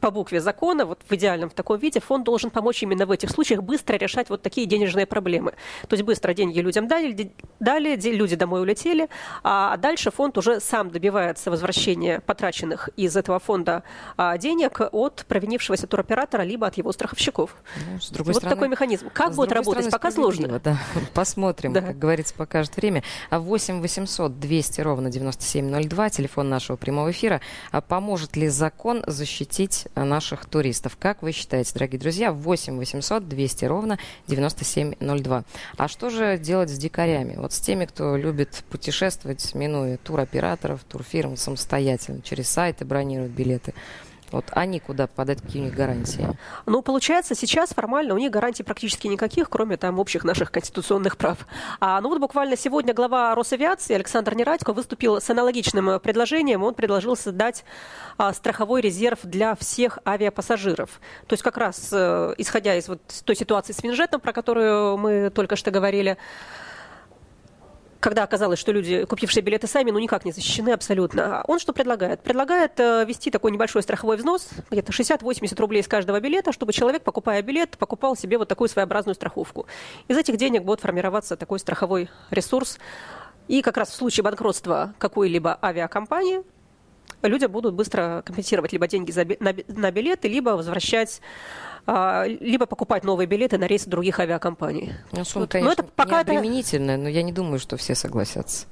по 0.00 0.10
букве 0.10 0.40
закона, 0.40 0.84
вот 0.84 1.00
в 1.08 1.12
идеальном 1.12 1.50
в 1.50 1.54
таком 1.54 1.78
виде, 1.78 2.00
фонд 2.00 2.24
должен 2.24 2.50
помочь 2.50 2.82
именно 2.82 3.06
в 3.06 3.10
этих 3.10 3.30
случаях 3.30 3.62
быстро 3.62 3.96
решать 3.96 4.30
вот 4.30 4.42
такие 4.42 4.66
денежные 4.66 5.06
проблемы. 5.06 5.52
То 5.88 5.94
есть 5.94 6.04
быстро 6.04 6.34
деньги 6.34 6.58
людям 6.58 6.88
дали, 6.88 7.32
дали 7.60 7.96
люди 7.96 8.36
домой 8.36 8.62
улетели, 8.62 9.08
а 9.42 9.76
дальше 9.76 10.10
фонд 10.10 10.38
уже 10.38 10.60
сам 10.60 10.90
добивается 10.90 11.50
возвращения 11.50 12.20
потраченных 12.20 12.88
из 12.96 13.16
этого 13.16 13.38
фонда 13.38 13.82
а, 14.16 14.38
денег 14.38 14.80
от 14.92 15.24
провинившегося 15.28 15.86
туроператора, 15.86 16.42
либо 16.42 16.66
от 16.66 16.76
его 16.76 16.92
страховщиков. 16.92 17.54
Ну, 17.90 18.00
с 18.00 18.10
другой 18.10 18.34
вот 18.34 18.40
стороны, 18.40 18.56
такой 18.56 18.68
механизм. 18.68 19.10
Как 19.12 19.34
будет 19.34 19.52
работать, 19.52 19.84
стороны, 19.84 19.90
пока 19.90 20.10
сложно. 20.10 20.60
Да. 20.62 20.78
Посмотрим, 21.14 21.72
да. 21.72 21.82
как 21.82 21.98
говорится, 21.98 22.34
покажет 22.34 22.76
время. 22.76 23.02
8 23.30 23.80
800 23.80 24.40
200 24.40 24.80
ровно 24.80 25.10
9702, 25.10 26.10
телефон 26.10 26.48
нашего 26.48 26.76
прямого 26.76 27.10
эфира. 27.10 27.40
А 27.70 27.80
поможет 27.80 28.36
ли 28.36 28.48
закон 28.48 29.02
защитить 29.06 29.88
наших 29.94 30.46
туристов. 30.46 30.96
Как 30.98 31.22
вы 31.22 31.32
считаете, 31.32 31.72
дорогие 31.74 32.00
друзья? 32.00 32.32
8 32.32 32.76
800 32.78 33.28
200 33.28 33.64
ровно 33.64 33.98
9702. 34.28 35.44
А 35.76 35.88
что 35.88 36.10
же 36.10 36.38
делать 36.38 36.70
с 36.70 36.78
дикарями? 36.78 37.36
Вот 37.36 37.52
с 37.52 37.60
теми, 37.60 37.84
кто 37.84 38.16
любит 38.16 38.64
путешествовать, 38.70 39.54
минуя 39.54 39.96
туроператоров, 39.96 40.84
турфирм 40.84 41.36
самостоятельно, 41.36 42.22
через 42.22 42.48
сайты 42.48 42.84
бронируют 42.84 43.32
билеты. 43.32 43.74
Вот 44.30 44.44
они 44.52 44.80
куда 44.80 45.06
подать, 45.06 45.42
какие 45.42 45.62
у 45.62 45.64
них 45.64 45.74
гарантии? 45.74 46.26
Ну, 46.66 46.82
получается, 46.82 47.34
сейчас 47.34 47.70
формально 47.70 48.14
у 48.14 48.18
них 48.18 48.30
гарантий 48.30 48.62
практически 48.62 49.08
никаких, 49.08 49.50
кроме 49.50 49.76
там 49.76 49.98
общих 49.98 50.24
наших 50.24 50.52
конституционных 50.52 51.16
прав. 51.16 51.46
А, 51.80 52.00
ну 52.00 52.08
вот 52.08 52.20
буквально 52.20 52.56
сегодня 52.56 52.94
глава 52.94 53.34
Росавиации 53.34 53.94
Александр 53.94 54.34
Нерадько 54.34 54.72
выступил 54.72 55.20
с 55.20 55.28
аналогичным 55.30 55.98
предложением. 56.00 56.62
Он 56.62 56.74
предложил 56.74 57.16
создать 57.16 57.64
а, 58.18 58.32
страховой 58.32 58.80
резерв 58.80 59.18
для 59.24 59.54
всех 59.56 59.98
авиапассажиров. 60.06 61.00
То 61.26 61.34
есть 61.34 61.42
как 61.42 61.56
раз 61.56 61.90
э, 61.92 62.34
исходя 62.38 62.76
из 62.76 62.88
вот 62.88 63.00
той 63.24 63.36
ситуации 63.36 63.72
с 63.72 63.82
Винжетом, 63.82 64.20
про 64.20 64.32
которую 64.32 64.96
мы 64.96 65.30
только 65.30 65.56
что 65.56 65.70
говорили, 65.70 66.16
когда 68.00 68.22
оказалось, 68.22 68.58
что 68.58 68.72
люди, 68.72 69.04
купившие 69.04 69.42
билеты 69.42 69.66
сами, 69.66 69.90
ну 69.90 69.98
никак 69.98 70.24
не 70.24 70.32
защищены 70.32 70.70
абсолютно. 70.70 71.44
Он 71.46 71.58
что 71.58 71.72
предлагает? 71.72 72.22
Предлагает 72.22 72.80
э, 72.80 73.04
ввести 73.06 73.30
такой 73.30 73.52
небольшой 73.52 73.82
страховой 73.82 74.16
взнос, 74.16 74.48
где-то 74.70 74.90
60-80 74.90 75.60
рублей 75.60 75.82
с 75.82 75.88
каждого 75.88 76.18
билета, 76.18 76.52
чтобы 76.52 76.72
человек, 76.72 77.02
покупая 77.02 77.42
билет, 77.42 77.76
покупал 77.78 78.16
себе 78.16 78.38
вот 78.38 78.48
такую 78.48 78.68
своеобразную 78.68 79.14
страховку. 79.14 79.66
Из 80.08 80.16
этих 80.16 80.38
денег 80.38 80.64
будет 80.64 80.80
формироваться 80.80 81.36
такой 81.36 81.58
страховой 81.58 82.08
ресурс. 82.30 82.78
И 83.48 83.62
как 83.62 83.76
раз 83.76 83.90
в 83.90 83.94
случае 83.94 84.24
банкротства 84.24 84.94
какой-либо 84.98 85.58
авиакомпании 85.62 86.42
люди 87.22 87.46
будут 87.46 87.74
быстро 87.74 88.22
компенсировать 88.24 88.72
либо 88.72 88.86
деньги 88.88 89.10
за, 89.10 89.26
на, 89.40 89.54
на 89.68 89.90
билеты, 89.90 90.28
либо 90.28 90.50
возвращать 90.50 91.20
а, 91.20 91.69
либо 91.86 92.66
покупать 92.66 93.04
новые 93.04 93.26
билеты 93.26 93.58
на 93.58 93.66
рейсы 93.66 93.88
других 93.88 94.20
авиакомпаний. 94.20 94.92
Ну, 95.12 95.24
сумма, 95.24 95.44
вот. 95.44 95.52
конечно, 95.52 95.68
но 95.68 95.72
это 95.72 95.82
пока 95.94 96.20
это... 96.20 96.32
но 96.96 97.08
я 97.08 97.22
не 97.22 97.32
думаю, 97.32 97.58
что 97.58 97.76
все 97.76 97.94
согласятся. 97.94 98.66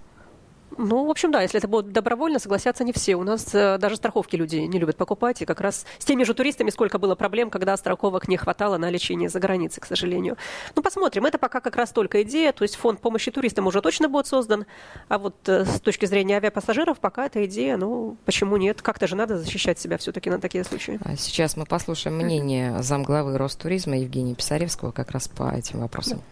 Ну, 0.76 1.06
в 1.06 1.10
общем, 1.10 1.30
да, 1.30 1.42
если 1.42 1.58
это 1.58 1.68
будет 1.68 1.92
добровольно, 1.92 2.38
согласятся 2.38 2.84
не 2.84 2.92
все. 2.92 3.16
У 3.16 3.24
нас 3.24 3.54
э, 3.54 3.78
даже 3.78 3.96
страховки 3.96 4.36
люди 4.36 4.56
не 4.56 4.78
любят 4.78 4.96
покупать, 4.96 5.42
и 5.42 5.44
как 5.44 5.60
раз 5.60 5.86
с 5.98 6.04
теми 6.04 6.24
же 6.24 6.34
туристами 6.34 6.70
сколько 6.70 6.98
было 6.98 7.14
проблем, 7.14 7.50
когда 7.50 7.76
страховок 7.76 8.28
не 8.28 8.36
хватало 8.36 8.76
на 8.76 8.90
лечение 8.90 9.28
за 9.28 9.40
границей, 9.40 9.80
к 9.80 9.86
сожалению. 9.86 10.36
Ну, 10.76 10.82
посмотрим. 10.82 11.26
Это 11.26 11.38
пока 11.38 11.60
как 11.60 11.76
раз 11.76 11.90
только 11.90 12.22
идея, 12.22 12.52
то 12.52 12.62
есть 12.62 12.76
фонд 12.76 13.00
помощи 13.00 13.30
туристам 13.30 13.66
уже 13.66 13.80
точно 13.80 14.08
будет 14.08 14.26
создан, 14.26 14.66
а 15.08 15.18
вот 15.18 15.36
э, 15.48 15.64
с 15.64 15.80
точки 15.80 16.06
зрения 16.06 16.36
авиапассажиров 16.36 16.98
пока 17.00 17.26
эта 17.26 17.44
идея, 17.46 17.76
ну, 17.76 18.16
почему 18.24 18.56
нет? 18.56 18.82
Как-то 18.82 19.06
же 19.06 19.16
надо 19.16 19.38
защищать 19.38 19.78
себя 19.78 19.98
все-таки 19.98 20.30
на 20.30 20.40
такие 20.40 20.64
случаи. 20.64 21.00
А 21.04 21.16
сейчас 21.16 21.56
мы 21.56 21.64
послушаем 21.64 22.16
мнение 22.16 22.82
замглавы 22.82 23.38
Ростуризма 23.38 23.96
Евгения 23.98 24.34
Писаревского 24.34 24.92
как 24.92 25.10
раз 25.10 25.28
по 25.28 25.54
этим 25.54 25.80
вопросам. 25.80 26.22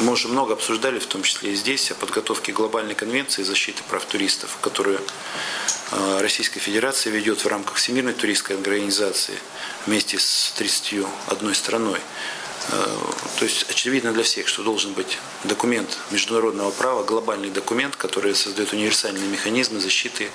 Мы 0.00 0.12
уже 0.12 0.28
много 0.28 0.52
обсуждали, 0.52 0.98
в 0.98 1.06
том 1.06 1.22
числе 1.22 1.52
и 1.52 1.54
здесь, 1.56 1.90
о 1.90 1.94
подготовке 1.94 2.52
глобальной 2.52 2.94
конвенции 2.94 3.42
защиты 3.42 3.82
прав 3.88 4.04
туристов, 4.04 4.56
которую 4.60 5.00
э, 5.90 6.18
Российская 6.20 6.60
Федерация 6.60 7.12
ведет 7.12 7.44
в 7.44 7.48
рамках 7.48 7.76
Всемирной 7.76 8.12
туристской 8.12 8.56
организации 8.56 9.34
вместе 9.86 10.18
с 10.18 10.52
31 10.56 11.54
страной. 11.54 11.98
Э, 12.70 12.96
то 13.38 13.44
есть 13.44 13.68
очевидно 13.68 14.12
для 14.12 14.22
всех, 14.22 14.46
что 14.46 14.62
должен 14.62 14.92
быть 14.92 15.18
документ 15.42 15.98
международного 16.12 16.70
права, 16.70 17.02
глобальный 17.02 17.50
документ, 17.50 17.96
который 17.96 18.36
создает 18.36 18.72
универсальные 18.72 19.26
механизмы 19.26 19.80
защиты 19.80 20.30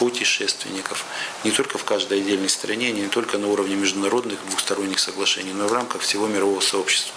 путешественников. 0.00 1.04
Не 1.44 1.52
только 1.52 1.78
в 1.78 1.84
каждой 1.84 2.18
отдельной 2.18 2.48
стране, 2.48 2.90
не 2.90 3.06
только 3.06 3.38
на 3.38 3.46
уровне 3.46 3.76
международных 3.76 4.44
двухсторонних 4.48 4.98
соглашений, 4.98 5.52
но 5.52 5.66
и 5.66 5.68
в 5.68 5.72
рамках 5.72 6.02
всего 6.02 6.26
мирового 6.26 6.60
сообщества. 6.60 7.14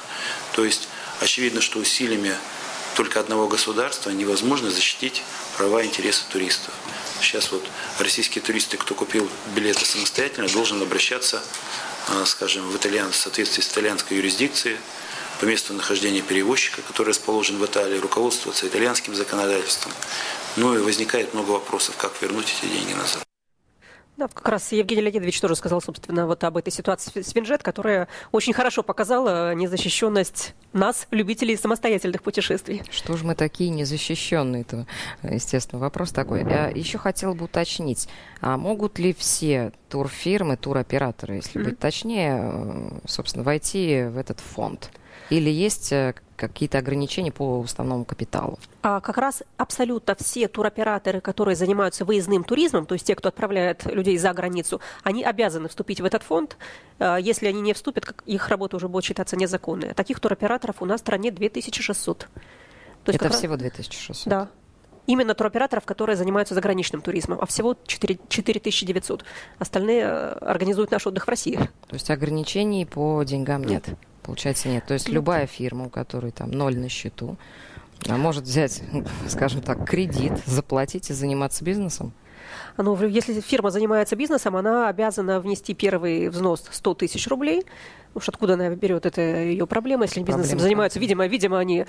То 0.54 0.64
есть 0.64 0.90
Очевидно, 1.20 1.62
что 1.62 1.80
усилиями 1.80 2.36
только 2.96 3.20
одного 3.20 3.48
государства 3.48 4.10
невозможно 4.10 4.72
защитить 4.72 5.24
права 5.56 5.84
и 5.84 5.86
интересы 5.86 6.24
туристов. 6.32 6.74
Сейчас 7.22 7.52
вот 7.52 7.64
российские 8.00 8.44
туристы, 8.44 8.78
кто 8.78 8.96
купил 8.96 9.30
билеты 9.56 9.86
самостоятельно, 9.86 10.48
должен 10.50 10.82
обращаться, 10.82 11.44
а, 12.08 12.26
скажем, 12.26 12.68
в, 12.70 12.76
итальян, 12.76 13.12
в 13.12 13.16
соответствии 13.16 13.62
с 13.62 13.72
итальянской 13.72 14.18
юрисдикцией 14.18 14.78
по 15.40 15.46
месту 15.46 15.74
нахождения 15.74 16.22
перевозчика, 16.22 16.82
который 16.82 17.10
расположен 17.10 17.58
в 17.58 17.66
Италии, 17.66 18.00
руководствоваться 18.00 18.68
итальянским 18.68 19.16
законодательством. 19.16 19.94
Ну 20.56 20.76
и 20.76 20.80
возникает 20.80 21.34
много 21.34 21.52
вопросов, 21.52 21.96
как 21.98 22.20
вернуть 22.22 22.54
эти 22.58 22.68
деньги 22.68 22.94
назад. 22.94 23.24
Да, 24.18 24.28
как 24.28 24.50
раз 24.50 24.72
Евгений 24.72 25.02
Леонидович 25.04 25.40
тоже 25.40 25.56
сказал, 25.56 25.80
собственно, 25.80 26.26
вот 26.26 26.44
об 26.44 26.58
этой 26.58 26.74
ситуации 26.74 27.22
с 27.22 27.36
Винжет, 27.36 27.62
которая 27.62 28.08
очень 28.32 28.52
хорошо 28.52 28.82
показала 28.82 29.54
незащищенность 29.54 30.56
нас, 30.74 31.08
любителей 31.12 31.56
самостоятельных 31.56 32.24
путешествий. 32.24 32.82
Что 32.90 33.16
же 33.16 33.26
мы 33.26 33.36
такие 33.36 33.70
незащищенные? 33.70 34.64
Это, 34.64 34.88
естественно, 35.22 35.80
вопрос 35.80 36.12
такой. 36.12 36.42
Я 36.42 36.68
еще 36.70 36.98
хотела 36.98 37.36
бы 37.36 37.46
уточнить, 37.46 38.10
а 38.42 38.58
могут 38.58 38.98
ли 38.98 39.14
все 39.14 39.72
турфирмы, 39.88 40.58
туроператоры, 40.58 41.36
если 41.36 41.62
mm-hmm. 41.62 41.66
быть 41.66 41.80
точнее, 41.80 42.40
э, 42.42 43.00
собственно, 43.06 43.44
войти 43.44 44.06
в 44.06 44.18
этот 44.18 44.40
фонд? 44.40 44.90
Или 45.30 45.52
есть 45.52 45.92
э, 45.92 46.16
какие-то 46.38 46.78
ограничения 46.78 47.32
по 47.32 47.60
уставному 47.60 48.06
капиталу? 48.06 48.58
А 48.82 49.02
как 49.02 49.18
раз 49.18 49.44
абсолютно 49.58 50.16
все 50.16 50.48
туроператоры, 50.48 51.20
которые 51.20 51.56
занимаются 51.56 52.06
выездным 52.06 52.44
туризмом, 52.44 52.86
то 52.86 52.94
есть 52.94 53.06
те, 53.06 53.16
кто 53.16 53.30
отправляет 53.30 53.86
людей 53.86 54.18
за 54.18 54.32
границу, 54.34 54.80
они 55.04 55.24
обязаны 55.24 55.68
вступить 55.68 56.00
в 56.00 56.06
этот 56.06 56.24
фонд. 56.24 56.58
А 57.00 57.18
если 57.18 57.48
они 57.48 57.62
не 57.62 57.74
вступят, 57.74 58.16
их 58.26 58.48
работа 58.50 58.78
уже 58.78 58.88
будет 58.88 59.04
считаться 59.04 59.36
незаконной. 59.36 59.94
Таких 59.94 60.20
туроператоров 60.20 60.82
у 60.82 60.86
нас 60.86 61.02
в 61.02 61.04
стране 61.04 61.32
2600. 61.32 62.20
То 62.20 62.28
есть 63.12 63.22
Это 63.22 63.30
всего 63.34 63.58
2600? 63.58 64.28
Да. 64.28 64.50
Именно 65.08 65.34
туроператоров, 65.34 65.86
которые 65.86 66.18
занимаются 66.18 66.54
заграничным 66.54 67.02
туризмом, 67.02 67.40
а 67.42 67.46
всего 67.46 67.78
4, 67.88 68.20
4900. 68.28 69.24
Остальные 69.58 70.02
э, 70.04 70.32
организуют 70.42 70.92
наш 70.92 71.08
отдых 71.08 71.26
в 71.26 71.30
России. 71.30 71.56
То 71.88 71.94
есть 71.94 72.10
ограничений 72.12 72.86
по 72.86 73.24
деньгам 73.24 73.64
нет? 73.64 73.88
Нет. 73.88 73.98
Получается, 74.28 74.68
нет. 74.68 74.86
То 74.86 74.94
есть 74.94 75.08
любая 75.08 75.48
фирма, 75.48 75.86
у 75.86 75.90
которой 75.90 76.32
там 76.32 76.52
ноль 76.52 76.78
на 76.78 76.90
счету, 76.90 77.38
может 78.08 78.44
взять, 78.44 78.84
скажем 79.28 79.62
так, 79.62 79.90
кредит, 79.90 80.34
заплатить 80.46 81.10
и 81.10 81.14
заниматься 81.14 81.64
бизнесом? 81.64 82.12
Ну, 82.78 82.96
если 83.06 83.40
фирма 83.42 83.72
занимается 83.72 84.16
бизнесом, 84.16 84.56
она 84.56 84.90
обязана 84.90 85.40
внести 85.40 85.74
первый 85.74 86.30
взнос 86.30 86.64
100 86.72 86.94
тысяч 86.96 87.28
рублей, 87.28 87.66
Уж 88.18 88.30
откуда 88.30 88.56
она 88.56 88.70
берет, 88.72 89.06
это 89.06 89.22
ее 89.22 89.68
проблема. 89.68 90.06
Если 90.06 90.22
бизнесом 90.22 90.42
Проблема. 90.42 90.64
занимаются, 90.64 91.00
видимо, 91.00 91.28
видимо, 91.28 91.60
они 91.60 91.86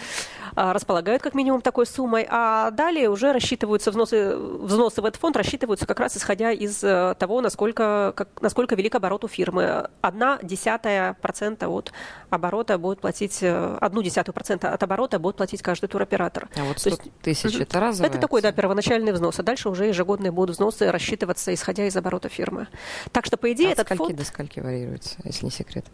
а, 0.54 0.74
располагают 0.74 1.22
как 1.22 1.34
минимум 1.34 1.62
такой 1.62 1.86
суммой. 1.86 2.26
А 2.28 2.70
далее 2.70 3.08
уже 3.08 3.32
рассчитываются 3.32 3.90
взносы, 3.90 4.36
взносы 4.36 5.00
в 5.00 5.06
этот 5.06 5.18
фонд 5.18 5.38
рассчитываются 5.38 5.86
как 5.86 5.98
раз 5.98 6.18
исходя 6.18 6.52
из 6.52 6.84
а, 6.84 7.14
того, 7.14 7.40
насколько, 7.40 8.12
как, 8.14 8.28
насколько 8.42 8.74
велик 8.74 8.94
оборот 8.94 9.24
у 9.24 9.28
фирмы. 9.28 9.88
Одна 10.02 10.38
десятая 10.42 11.14
процента 11.14 11.68
от 11.68 11.92
оборота 12.28 12.76
будет 12.76 13.00
платить, 13.00 13.38
э, 13.42 13.78
одну 13.80 14.02
десятую 14.02 14.34
процента 14.34 14.74
от 14.74 14.82
оборота 14.82 15.18
будет 15.18 15.36
платить 15.36 15.62
каждый 15.62 15.86
туроператор. 15.86 16.48
А 16.56 16.64
вот 16.64 16.78
100 16.78 16.90
есть, 16.90 17.02
тысяч 17.22 17.58
это 17.58 17.80
разовая 17.80 18.10
Это 18.10 18.20
такой, 18.20 18.42
да, 18.42 18.52
первоначальный 18.52 19.12
взнос. 19.12 19.38
А 19.38 19.42
дальше 19.42 19.70
уже 19.70 19.86
ежегодные 19.86 20.30
будут 20.30 20.47
взносы 20.52 20.90
рассчитываться, 20.90 21.52
исходя 21.52 21.86
из 21.86 21.96
оборота 21.96 22.28
фирмы. 22.28 22.68
Так 23.12 23.26
что, 23.26 23.36
по 23.36 23.52
идее, 23.52 23.68
а 23.68 23.72
этот 23.72 23.86
скольки 23.86 24.02
фонд... 24.02 24.16
до 24.16 24.24
скольки 24.24 24.60
вариируется, 24.60 25.16
если 25.24 25.46
не 25.46 25.50
секрет? 25.50 25.84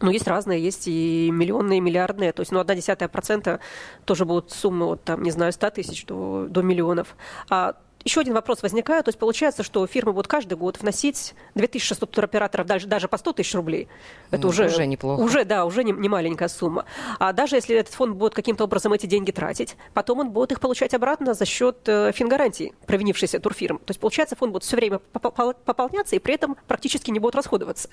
Ну, 0.00 0.10
есть 0.10 0.28
разные, 0.28 0.62
есть 0.62 0.86
и 0.86 1.28
миллионные, 1.32 1.78
и 1.78 1.80
миллиардные. 1.80 2.32
То 2.32 2.40
есть, 2.40 2.52
ну, 2.52 2.60
одна 2.60 2.74
десятая 2.74 3.08
процента 3.08 3.60
тоже 4.04 4.24
будут 4.24 4.52
суммы 4.52 4.86
от, 4.86 5.02
там, 5.02 5.22
не 5.22 5.30
знаю, 5.30 5.52
100 5.52 5.70
тысяч 5.70 6.06
до, 6.06 6.46
до 6.48 6.62
миллионов. 6.62 7.16
А 7.50 7.76
еще 8.04 8.20
один 8.20 8.34
вопрос 8.34 8.62
возникает. 8.62 9.04
То 9.04 9.08
есть 9.10 9.18
получается, 9.18 9.62
что 9.62 9.86
фирмы 9.86 10.12
будут 10.12 10.28
каждый 10.28 10.56
год 10.56 10.80
вносить 10.80 11.34
2600 11.54 12.10
туроператоров 12.10 12.66
даже, 12.66 12.86
даже 12.86 13.08
по 13.08 13.18
100 13.18 13.32
тысяч 13.34 13.54
рублей. 13.54 13.88
Это 14.30 14.42
ну, 14.42 14.48
уже, 14.48 14.66
уже 14.66 14.86
неплохо. 14.86 15.20
Уже, 15.20 15.44
да, 15.44 15.64
уже 15.64 15.84
не, 15.84 15.92
не 15.92 16.08
маленькая 16.08 16.48
сумма. 16.48 16.84
А 17.18 17.32
даже 17.32 17.56
если 17.56 17.76
этот 17.76 17.94
фонд 17.94 18.16
будет 18.16 18.34
каким-то 18.34 18.64
образом 18.64 18.92
эти 18.92 19.06
деньги 19.06 19.30
тратить, 19.30 19.76
потом 19.94 20.20
он 20.20 20.30
будет 20.30 20.52
их 20.52 20.60
получать 20.60 20.94
обратно 20.94 21.34
за 21.34 21.44
счет 21.44 21.76
э, 21.86 22.12
фингарантий 22.12 22.72
провинившейся 22.86 23.40
турфирм. 23.40 23.78
То 23.78 23.90
есть 23.90 24.00
получается, 24.00 24.36
фонд 24.36 24.52
будет 24.52 24.62
все 24.62 24.76
время 24.76 24.98
пополняться 24.98 26.16
и 26.16 26.18
при 26.18 26.34
этом 26.34 26.56
практически 26.66 27.10
не 27.10 27.18
будет 27.18 27.34
расходоваться. 27.34 27.88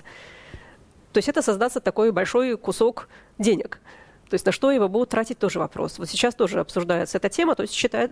То 1.12 1.18
есть 1.18 1.28
это 1.28 1.42
создастся 1.42 1.80
такой 1.80 2.12
большой 2.12 2.56
кусок 2.56 3.08
денег. 3.38 3.80
То 4.28 4.34
есть 4.34 4.44
на 4.44 4.52
что 4.52 4.72
его 4.72 4.88
будут 4.88 5.10
тратить, 5.10 5.38
тоже 5.38 5.58
вопрос. 5.58 5.98
Вот 5.98 6.08
сейчас 6.08 6.34
тоже 6.34 6.60
обсуждается 6.60 7.18
эта 7.18 7.28
тема. 7.28 7.54
То 7.54 7.62
есть 7.62 7.72
считает, 7.72 8.10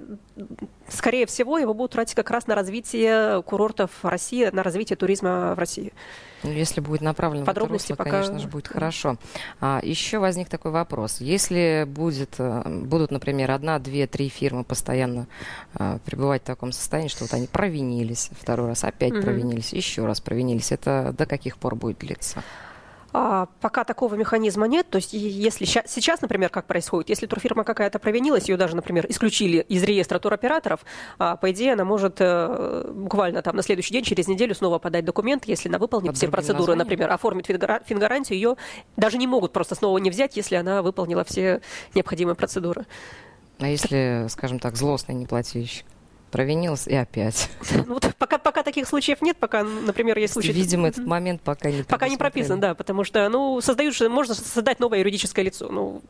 скорее 0.88 1.26
всего, 1.26 1.58
его 1.58 1.74
будут 1.74 1.92
тратить 1.92 2.14
как 2.14 2.30
раз 2.30 2.46
на 2.46 2.54
развитие 2.54 3.42
курортов 3.42 3.90
России, 4.02 4.48
на 4.52 4.62
развитие 4.62 4.96
туризма 4.96 5.54
в 5.54 5.58
России. 5.58 5.92
Ну, 6.42 6.50
если 6.50 6.80
будет 6.80 7.00
направлено 7.00 7.46
Подробности 7.46 7.92
в 7.92 7.94
это 7.94 8.04
русло, 8.04 8.12
пока... 8.12 8.22
конечно 8.22 8.38
же, 8.38 8.48
будет 8.48 8.68
хорошо. 8.72 9.16
А, 9.60 9.80
еще 9.82 10.18
возник 10.18 10.48
такой 10.48 10.70
вопрос. 10.72 11.20
Если 11.20 11.84
будет, 11.88 12.34
э, 12.38 12.62
будут, 12.68 13.10
например, 13.10 13.50
одна, 13.50 13.78
две, 13.78 14.06
три 14.06 14.28
фирмы 14.28 14.62
постоянно 14.62 15.26
а, 15.74 15.98
пребывать 16.04 16.42
в 16.42 16.46
таком 16.46 16.72
состоянии, 16.72 17.08
что 17.08 17.24
вот 17.24 17.32
они 17.32 17.46
провинились, 17.46 18.30
второй 18.38 18.68
раз 18.68 18.84
опять 18.84 19.12
mm-hmm. 19.12 19.22
провинились, 19.22 19.72
еще 19.72 20.04
раз 20.04 20.20
провинились, 20.20 20.70
это 20.70 21.14
до 21.16 21.24
каких 21.24 21.56
пор 21.56 21.76
будет 21.76 21.98
длиться? 21.98 22.42
А, 23.16 23.46
пока 23.60 23.84
такого 23.84 24.16
механизма 24.16 24.66
нет. 24.66 24.90
То 24.90 24.96
есть 24.96 25.12
если 25.12 25.64
сейчас, 25.64 26.20
например, 26.20 26.50
как 26.50 26.66
происходит, 26.66 27.10
если 27.10 27.26
турфирма 27.26 27.62
какая-то 27.62 28.00
провинилась, 28.00 28.48
ее 28.48 28.56
даже, 28.56 28.74
например, 28.74 29.06
исключили 29.08 29.58
из 29.68 29.84
реестра 29.84 30.18
туроператоров, 30.18 30.80
а, 31.18 31.36
по 31.36 31.52
идее 31.52 31.74
она 31.74 31.84
может 31.84 32.16
э, 32.18 32.90
буквально 32.92 33.40
там 33.42 33.54
на 33.54 33.62
следующий 33.62 33.92
день, 33.92 34.02
через 34.02 34.26
неделю 34.26 34.52
снова 34.56 34.80
подать 34.80 35.04
документ, 35.04 35.44
если 35.44 35.68
она 35.68 35.78
выполнит 35.78 36.08
Под 36.08 36.16
все 36.16 36.28
процедуры, 36.28 36.74
названием? 36.74 36.78
например, 36.78 37.12
оформит 37.12 37.46
фингарантию, 37.46 38.36
ее 38.36 38.56
даже 38.96 39.16
не 39.16 39.28
могут 39.28 39.52
просто 39.52 39.76
снова 39.76 39.98
не 39.98 40.10
взять, 40.10 40.36
если 40.36 40.56
она 40.56 40.82
выполнила 40.82 41.22
все 41.22 41.60
необходимые 41.94 42.34
процедуры. 42.34 42.84
А 43.60 43.68
если, 43.68 44.26
скажем 44.28 44.58
так, 44.58 44.74
злостный 44.74 45.14
неплательщик? 45.14 45.86
Провинился 46.34 46.90
и 46.90 46.94
опять. 46.96 47.48
Ну, 47.86 47.94
вот 47.94 48.14
пока, 48.18 48.38
пока 48.38 48.62
таких 48.62 48.88
случаев 48.88 49.22
нет, 49.22 49.36
пока, 49.36 49.62
например, 49.62 50.18
есть 50.18 50.32
случаи... 50.32 50.50
Видимо, 50.50 50.88
этот 50.88 51.06
момент 51.06 51.42
пока 51.42 51.70
не 51.70 51.82
Пока 51.84 52.08
не 52.08 52.16
прописан, 52.16 52.58
да, 52.58 52.74
потому 52.74 53.04
что, 53.04 53.28
ну, 53.28 53.60
создают, 53.60 54.00
можно 54.08 54.34
создать 54.34 54.80
новое 54.80 54.98
юридическое 55.00 55.44
лицо. 55.44 55.68
Ну, 55.70 56.02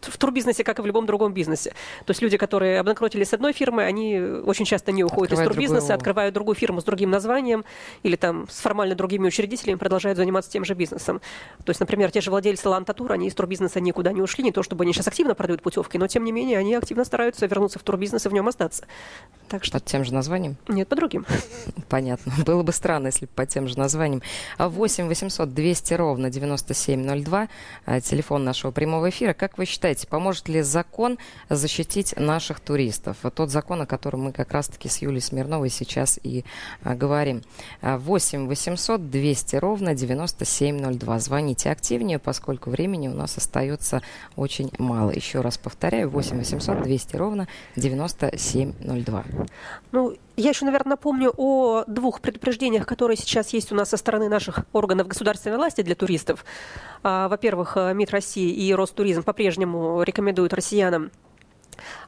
в 0.00 0.16
турбизнесе, 0.16 0.64
как 0.64 0.78
и 0.78 0.82
в 0.82 0.86
любом 0.86 1.04
другом 1.04 1.34
бизнесе. 1.34 1.70
То 2.06 2.12
есть 2.12 2.22
люди, 2.22 2.36
которые 2.38 2.80
обанкротились 2.80 3.28
с 3.28 3.34
одной 3.34 3.52
фирмы, 3.52 3.82
они 3.84 4.18
очень 4.18 4.64
часто 4.64 4.92
не 4.92 5.04
уходят 5.04 5.32
Открывают 5.32 5.50
из 5.50 5.54
турбизнеса, 5.54 5.80
другую... 5.80 5.96
открывают 5.96 6.34
другую 6.34 6.54
фирму 6.54 6.80
с 6.80 6.84
другим 6.84 7.10
названием 7.10 7.64
или 8.02 8.16
там 8.16 8.48
с 8.48 8.60
формально 8.60 8.94
другими 8.94 9.26
учредителями 9.26 9.76
продолжают 9.76 10.16
заниматься 10.16 10.50
тем 10.50 10.64
же 10.64 10.74
бизнесом. 10.74 11.20
То 11.64 11.70
есть, 11.70 11.80
например, 11.80 12.10
те 12.10 12.20
же 12.20 12.30
владельцы 12.30 12.68
Лантатур, 12.68 13.12
они 13.12 13.28
из 13.28 13.34
турбизнеса 13.34 13.80
никуда 13.80 14.12
не 14.12 14.22
ушли, 14.22 14.44
не 14.44 14.52
то 14.52 14.62
чтобы 14.62 14.84
они 14.84 14.92
сейчас 14.92 15.08
активно 15.08 15.34
продают 15.34 15.60
путевки, 15.60 15.98
но 15.98 16.06
тем 16.06 16.24
не 16.24 16.32
менее 16.32 16.58
они 16.58 16.74
активно 16.74 17.04
стараются 17.04 17.46
вернуться 17.46 17.78
в 17.78 17.82
турбизнес 17.82 18.24
и 18.24 18.28
в 18.28 18.32
нем 18.32 18.48
остаться. 18.48 18.86
Так. 19.48 19.64
Под 19.70 19.84
тем 19.84 20.04
же 20.04 20.14
названием? 20.14 20.56
Нет, 20.68 20.88
по 20.88 20.96
другим. 20.96 21.26
Понятно. 21.88 22.32
Было 22.44 22.62
бы 22.62 22.72
странно, 22.72 23.06
если 23.06 23.26
бы 23.26 23.32
по 23.34 23.46
тем 23.46 23.68
же 23.68 23.78
названиям. 23.78 24.22
8 24.58 25.08
800 25.08 25.54
200 25.54 25.94
ровно 25.94 26.30
9702, 26.30 27.48
а, 27.84 28.00
телефон 28.00 28.44
нашего 28.44 28.70
прямого 28.70 29.10
эфира. 29.10 29.34
Как 29.34 29.58
вы 29.58 29.64
считаете, 29.64 30.06
поможет 30.06 30.48
ли 30.48 30.62
закон 30.62 31.18
защитить 31.48 32.14
наших 32.16 32.60
туристов? 32.60 33.18
Тот 33.34 33.50
закон, 33.50 33.82
о 33.82 33.86
котором 33.86 34.24
мы 34.24 34.32
как 34.32 34.52
раз-таки 34.52 34.88
с 34.88 34.98
Юлией 34.98 35.22
Смирновой 35.22 35.70
сейчас 35.70 36.18
и 36.22 36.44
а, 36.82 36.94
говорим. 36.94 37.42
8 37.82 38.46
800 38.46 39.10
200 39.10 39.56
ровно 39.56 39.94
9702. 39.94 41.18
Звоните 41.18 41.70
активнее, 41.70 42.18
поскольку 42.18 42.70
времени 42.70 43.08
у 43.08 43.14
нас 43.14 43.36
остается 43.36 44.02
очень 44.36 44.70
мало. 44.78 45.10
Еще 45.10 45.40
раз 45.40 45.58
повторяю, 45.58 46.10
8 46.10 46.38
800 46.38 46.82
200 46.82 47.16
ровно 47.16 47.48
9702. 47.76 49.24
Ну, 49.92 50.16
я 50.36 50.50
еще, 50.50 50.64
наверное, 50.64 50.90
напомню 50.90 51.32
о 51.36 51.84
двух 51.86 52.20
предупреждениях, 52.20 52.86
которые 52.86 53.16
сейчас 53.16 53.52
есть 53.52 53.72
у 53.72 53.74
нас 53.74 53.90
со 53.90 53.96
стороны 53.96 54.28
наших 54.28 54.60
органов 54.72 55.08
государственной 55.08 55.56
власти 55.56 55.82
для 55.82 55.94
туристов. 55.94 56.44
А, 57.02 57.28
во-первых, 57.28 57.76
МИД 57.76 58.10
России 58.10 58.50
и 58.50 58.74
Ростуризм 58.74 59.22
по-прежнему 59.22 60.02
рекомендуют 60.02 60.52
россиянам 60.52 61.10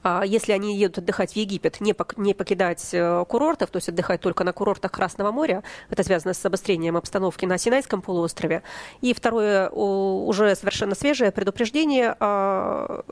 а, 0.03 0.23
если 0.25 0.53
они 0.53 0.77
едут 0.77 0.99
отдыхать 0.99 1.33
в 1.33 1.37
Египет, 1.37 1.81
не, 1.81 1.95
не 2.17 2.35
покидать 2.35 2.89
э, 2.93 3.25
курортов, 3.29 3.71
то 3.71 3.77
есть 3.79 3.89
отдыхать 3.89 4.21
только 4.21 4.45
на 4.45 4.53
курортах 4.53 4.93
Красного 4.93 5.33
моря, 5.33 5.63
это 5.91 6.03
связано 6.03 6.35
с 6.35 6.45
обострением 6.45 6.97
обстановки 6.97 7.45
на 7.47 7.59
Синайском 7.59 8.03
полуострове. 8.03 8.63
И 9.01 9.15
второе, 9.15 9.69
уже 9.71 10.55
совершенно 10.55 10.95
свежее 10.95 11.33
предупреждение 11.33 12.17
а, 12.19 13.05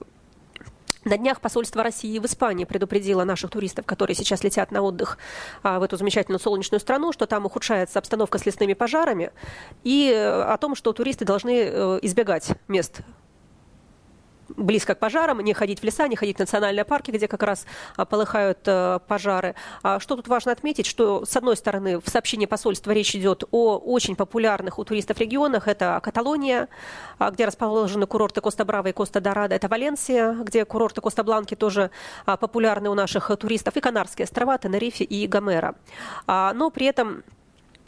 на 1.06 1.16
днях 1.16 1.40
посольство 1.40 1.82
России 1.82 2.18
в 2.18 2.26
Испании 2.26 2.64
предупредило 2.64 3.24
наших 3.24 3.50
туристов, 3.50 3.86
которые 3.86 4.14
сейчас 4.14 4.44
летят 4.44 4.70
на 4.70 4.82
отдых 4.82 5.18
а, 5.62 5.78
в 5.78 5.82
эту 5.82 5.96
замечательную 5.96 6.40
солнечную 6.40 6.80
страну, 6.80 7.12
что 7.12 7.26
там 7.26 7.46
ухудшается 7.46 7.98
обстановка 7.98 8.38
с 8.38 8.46
лесными 8.46 8.74
пожарами, 8.74 9.30
и 9.84 10.10
э, 10.12 10.42
о 10.42 10.56
том, 10.58 10.74
что 10.74 10.92
туристы 10.92 11.24
должны 11.24 11.50
э, 11.50 11.98
избегать 12.02 12.50
мест 12.68 13.02
близко 14.48 14.94
к 14.94 14.98
пожарам, 14.98 15.40
не 15.40 15.54
ходить 15.54 15.80
в 15.80 15.84
леса, 15.84 16.08
не 16.08 16.16
ходить 16.16 16.36
в 16.36 16.40
национальные 16.40 16.84
парки, 16.84 17.10
где 17.10 17.28
как 17.28 17.42
раз 17.42 17.66
а, 17.96 18.04
полыхают 18.04 18.58
э, 18.66 19.00
пожары. 19.06 19.54
А 19.82 20.00
что 20.00 20.16
тут 20.16 20.28
важно 20.28 20.52
отметить, 20.52 20.86
что, 20.86 21.24
с 21.24 21.36
одной 21.36 21.56
стороны, 21.56 22.00
в 22.00 22.08
сообщении 22.08 22.46
посольства 22.46 22.90
речь 22.92 23.14
идет 23.14 23.44
о 23.50 23.78
очень 23.78 24.16
популярных 24.16 24.78
у 24.78 24.84
туристов 24.84 25.18
регионах. 25.18 25.68
Это 25.68 26.00
Каталония, 26.02 26.68
а, 27.18 27.30
где 27.30 27.44
расположены 27.44 28.06
курорты 28.06 28.40
Коста-Брава 28.40 28.88
и 28.88 28.92
Коста-Дорадо. 28.92 29.54
Это 29.54 29.68
Валенсия, 29.68 30.32
где 30.32 30.64
курорты 30.64 31.00
Коста-Бланки 31.00 31.54
тоже 31.54 31.90
популярны 32.24 32.88
у 32.90 32.94
наших 32.94 33.30
туристов. 33.38 33.76
И 33.76 33.80
Канарские 33.80 34.24
острова, 34.24 34.58
Тенерифе 34.58 35.04
и 35.04 35.26
Гомера. 35.26 35.74
Но 36.26 36.70
при 36.70 36.86
этом 36.86 37.22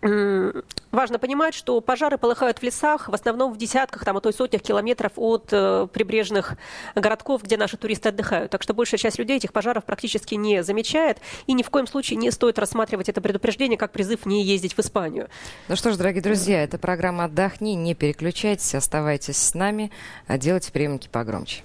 Важно 0.00 1.18
понимать, 1.18 1.54
что 1.54 1.80
пожары 1.80 2.18
полыхают 2.18 2.58
в 2.58 2.62
лесах, 2.62 3.08
в 3.08 3.14
основном 3.14 3.52
в 3.52 3.58
десятках, 3.58 4.04
там, 4.04 4.16
а 4.16 4.20
то 4.20 4.28
и 4.28 4.32
сотнях 4.32 4.62
километров 4.62 5.12
от 5.16 5.48
э, 5.52 5.86
прибрежных 5.92 6.54
городков, 6.94 7.42
где 7.42 7.56
наши 7.56 7.76
туристы 7.76 8.10
отдыхают. 8.10 8.50
Так 8.50 8.62
что 8.62 8.74
большая 8.74 8.98
часть 8.98 9.18
людей 9.18 9.36
этих 9.36 9.52
пожаров 9.52 9.84
практически 9.84 10.34
не 10.36 10.62
замечает. 10.62 11.18
И 11.46 11.52
ни 11.52 11.62
в 11.62 11.70
коем 11.70 11.86
случае 11.86 12.16
не 12.16 12.30
стоит 12.30 12.58
рассматривать 12.58 13.08
это 13.08 13.20
предупреждение 13.20 13.76
как 13.76 13.92
призыв 13.92 14.24
не 14.24 14.44
ездить 14.44 14.74
в 14.74 14.78
Испанию. 14.78 15.28
Ну 15.68 15.76
что 15.76 15.92
ж, 15.92 15.96
дорогие 15.96 16.22
друзья, 16.22 16.62
это 16.62 16.78
программа 16.78 17.24
«Отдохни». 17.24 17.74
Не 17.74 17.94
переключайтесь, 17.94 18.74
оставайтесь 18.74 19.36
с 19.36 19.54
нами, 19.54 19.90
а 20.26 20.38
делайте 20.38 20.72
приемники 20.72 21.08
погромче. 21.08 21.62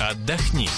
Отдохни. 0.00 0.68